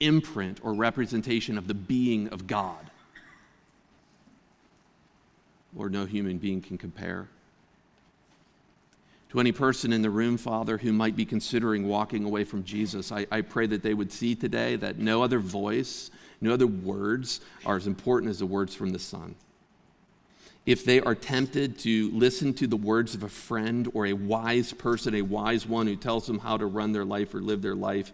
imprint 0.00 0.58
or 0.64 0.74
representation 0.74 1.56
of 1.56 1.68
the 1.68 1.74
being 1.74 2.28
of 2.30 2.48
God. 2.48 2.90
Lord, 5.74 5.92
no 5.92 6.04
human 6.04 6.38
being 6.38 6.60
can 6.60 6.78
compare. 6.78 7.28
To 9.30 9.40
any 9.40 9.52
person 9.52 9.92
in 9.92 10.02
the 10.02 10.10
room, 10.10 10.36
Father, 10.36 10.76
who 10.76 10.92
might 10.92 11.16
be 11.16 11.24
considering 11.24 11.88
walking 11.88 12.24
away 12.24 12.44
from 12.44 12.64
Jesus, 12.64 13.10
I, 13.10 13.26
I 13.30 13.40
pray 13.40 13.66
that 13.66 13.82
they 13.82 13.94
would 13.94 14.12
see 14.12 14.34
today 14.34 14.76
that 14.76 14.98
no 14.98 15.22
other 15.22 15.38
voice, 15.38 16.10
no 16.42 16.52
other 16.52 16.66
words 16.66 17.40
are 17.64 17.76
as 17.76 17.86
important 17.86 18.30
as 18.30 18.40
the 18.40 18.46
words 18.46 18.74
from 18.74 18.90
the 18.90 18.98
Son 18.98 19.34
if 20.64 20.84
they 20.84 21.00
are 21.00 21.14
tempted 21.14 21.78
to 21.80 22.10
listen 22.12 22.54
to 22.54 22.66
the 22.66 22.76
words 22.76 23.14
of 23.14 23.24
a 23.24 23.28
friend 23.28 23.90
or 23.94 24.06
a 24.06 24.12
wise 24.12 24.72
person, 24.72 25.16
a 25.16 25.22
wise 25.22 25.66
one 25.66 25.86
who 25.86 25.96
tells 25.96 26.26
them 26.26 26.38
how 26.38 26.56
to 26.56 26.66
run 26.66 26.92
their 26.92 27.04
life 27.04 27.34
or 27.34 27.40
live 27.40 27.62
their 27.62 27.74
life, 27.74 28.12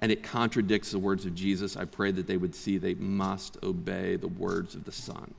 and 0.00 0.12
it 0.12 0.22
contradicts 0.22 0.92
the 0.92 0.98
words 0.98 1.26
of 1.26 1.34
Jesus, 1.34 1.76
I 1.76 1.84
pray 1.86 2.12
that 2.12 2.28
they 2.28 2.36
would 2.36 2.54
see 2.54 2.78
they 2.78 2.94
must 2.94 3.56
obey 3.64 4.14
the 4.14 4.28
words 4.28 4.76
of 4.76 4.84
the 4.84 4.92
Son. 4.92 5.34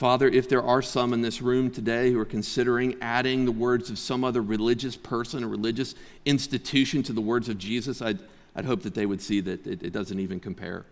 Father, 0.00 0.28
if 0.28 0.48
there 0.48 0.62
are 0.62 0.80
some 0.80 1.12
in 1.12 1.20
this 1.20 1.42
room 1.42 1.70
today 1.70 2.10
who 2.10 2.18
are 2.18 2.24
considering 2.24 2.96
adding 3.02 3.44
the 3.44 3.52
words 3.52 3.90
of 3.90 3.98
some 3.98 4.24
other 4.24 4.40
religious 4.40 4.96
person 4.96 5.44
or 5.44 5.48
religious 5.48 5.94
institution 6.24 7.02
to 7.02 7.12
the 7.12 7.20
words 7.20 7.50
of 7.50 7.58
Jesus, 7.58 8.00
I'd, 8.00 8.18
I'd 8.56 8.64
hope 8.64 8.80
that 8.84 8.94
they 8.94 9.04
would 9.04 9.20
see 9.20 9.42
that 9.42 9.66
it, 9.66 9.82
it 9.82 9.92
doesn't 9.92 10.18
even 10.18 10.40
compare. 10.40 10.86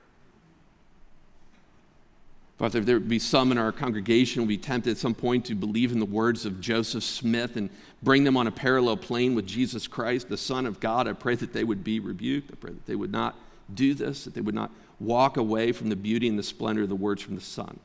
Father, 2.59 2.81
if 2.81 2.85
there 2.85 2.97
would 2.97 3.09
be 3.09 3.19
some 3.19 3.51
in 3.51 3.57
our 3.57 3.73
congregation 3.73 4.43
will 4.43 4.47
be 4.47 4.59
tempted 4.59 4.91
at 4.91 4.99
some 4.99 5.15
point 5.15 5.47
to 5.47 5.55
believe 5.55 5.91
in 5.91 6.01
the 6.01 6.05
words 6.05 6.45
of 6.45 6.61
Joseph 6.61 7.03
Smith 7.03 7.57
and 7.57 7.71
bring 8.03 8.25
them 8.25 8.37
on 8.37 8.47
a 8.47 8.53
parallel 8.53 8.99
plane 8.99 9.35
with 9.35 9.47
Jesus 9.47 9.87
Christ, 9.87 10.29
the 10.29 10.37
Son 10.37 10.67
of 10.67 10.81
God, 10.81 11.09
I 11.09 11.15
pray 11.15 11.35
that 11.37 11.55
they 11.55 11.65
would 11.65 11.83
be 11.83 11.99
rebuked. 11.99 12.53
I 12.53 12.57
pray 12.57 12.73
that 12.73 12.85
they 12.85 12.95
would 12.95 13.13
not 13.13 13.37
do 13.73 13.95
this, 13.95 14.25
that 14.25 14.35
they 14.35 14.43
would 14.43 14.55
not 14.55 14.71
walk 15.01 15.39
away 15.39 15.73
from 15.73 15.89
the 15.89 15.97
beauty 15.97 16.29
and 16.29 16.39
the 16.39 16.43
splendor 16.43 16.83
of 16.83 16.91
the 16.91 16.95
words 16.95 17.23
from 17.23 17.37
the 17.37 17.41
Son. 17.41 17.81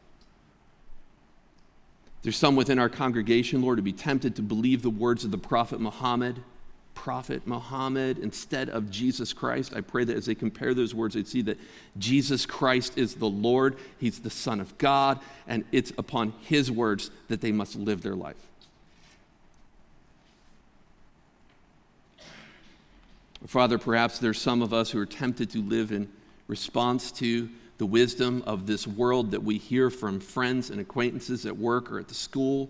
There's 2.24 2.38
some 2.38 2.56
within 2.56 2.80
our 2.80 2.90
congregation, 2.90 3.62
Lord, 3.62 3.78
to 3.78 3.84
be 3.84 3.94
tempted 3.94 4.38
to 4.38 4.42
believe 4.42 4.82
the 4.82 4.90
words 4.90 5.24
of 5.24 5.32
the 5.32 5.38
prophet 5.38 5.80
Muhammad 5.80 6.42
prophet 7.04 7.46
Muhammad 7.46 8.20
instead 8.20 8.70
of 8.70 8.90
Jesus 8.90 9.34
Christ. 9.34 9.74
I 9.76 9.82
pray 9.82 10.04
that 10.04 10.16
as 10.16 10.26
they 10.26 10.36
compare 10.36 10.74
those 10.74 10.94
words, 10.94 11.16
they'd 11.16 11.28
see 11.28 11.42
that 11.44 11.60
Jesus 11.98 12.46
Christ 12.46 12.98
is 12.98 13.16
the 13.16 13.28
Lord, 13.28 13.78
He's 14.00 14.20
the 14.20 14.30
Son 14.30 14.60
of 14.60 14.78
God, 14.78 15.20
and 15.48 15.66
it's 15.72 15.92
upon 15.98 16.34
His 16.42 16.72
words 16.72 17.12
that 17.28 17.42
they 17.42 17.52
must 17.52 17.76
live 17.76 18.02
their 18.02 18.16
life. 18.16 18.36
Father, 23.48 23.78
perhaps 23.78 24.20
there's 24.20 24.40
some 24.40 24.62
of 24.62 24.74
us 24.74 24.92
who 24.92 25.00
are 25.00 25.06
tempted 25.06 25.50
to 25.50 25.62
live 25.62 25.92
in 25.92 26.08
response 26.48 27.12
to 27.12 27.50
the 27.84 27.88
wisdom 27.88 28.42
of 28.48 28.66
this 28.66 28.88
world 28.88 29.32
that 29.32 29.44
we 29.44 29.58
hear 29.58 29.90
from 29.90 30.18
friends 30.18 30.70
and 30.70 30.80
acquaintances 30.80 31.46
at 31.46 31.58
work 31.58 31.92
or 31.92 32.00
at 32.00 32.08
the 32.08 32.14
school 32.14 32.70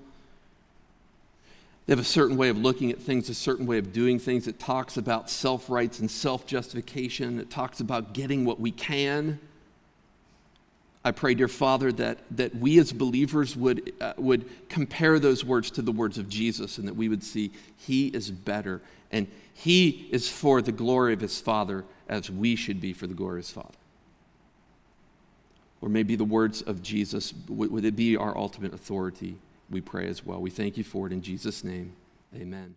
they 1.85 1.91
have 1.91 1.99
a 1.99 2.03
certain 2.03 2.35
way 2.35 2.49
of 2.49 2.57
looking 2.57 2.89
at 2.89 2.99
things, 2.99 3.29
a 3.29 3.35
certain 3.35 3.67
way 3.67 3.77
of 3.77 3.93
doing 3.93 4.17
things. 4.17 4.47
It 4.47 4.57
talks 4.57 4.97
about 4.97 5.29
self 5.29 5.69
rights 5.69 5.99
and 5.99 6.09
self 6.09 6.47
justification. 6.47 7.39
It 7.39 7.51
talks 7.51 7.79
about 7.79 8.13
getting 8.13 8.43
what 8.43 8.59
we 8.59 8.71
can. 8.71 9.39
I 11.05 11.11
pray, 11.11 11.35
dear 11.35 11.47
Father, 11.49 11.91
that, 11.91 12.19
that 12.31 12.55
we 12.55 12.79
as 12.79 12.91
believers 12.91 13.55
would, 13.55 13.93
uh, 14.01 14.13
would 14.17 14.49
compare 14.69 15.19
those 15.19 15.45
words 15.45 15.69
to 15.71 15.83
the 15.83 15.91
words 15.91 16.17
of 16.17 16.27
Jesus 16.27 16.79
and 16.79 16.87
that 16.87 16.95
we 16.95 17.07
would 17.07 17.23
see 17.23 17.51
He 17.77 18.07
is 18.07 18.31
better 18.31 18.81
and 19.11 19.27
He 19.53 20.07
is 20.11 20.27
for 20.27 20.59
the 20.59 20.71
glory 20.71 21.13
of 21.13 21.21
His 21.21 21.39
Father 21.39 21.83
as 22.09 22.31
we 22.31 22.55
should 22.55 22.81
be 22.81 22.93
for 22.93 23.05
the 23.05 23.13
glory 23.13 23.39
of 23.39 23.45
His 23.45 23.51
Father. 23.51 23.82
Or 25.83 25.89
maybe 25.89 26.15
the 26.15 26.23
words 26.23 26.61
of 26.61 26.81
Jesus, 26.81 27.33
would, 27.49 27.83
it 27.83 27.95
be 27.95 28.15
our 28.15 28.37
ultimate 28.37 28.73
authority? 28.73 29.37
we 29.73 29.81
pray 29.81 30.07
as 30.07 30.25
well. 30.25 30.39
We 30.39 30.49
thank 30.49 30.77
you 30.77 30.83
for 30.83 31.07
it 31.07 31.11
in 31.13 31.21
Jesus' 31.21 31.63
name. 31.63 31.93
Amen. 32.33 32.75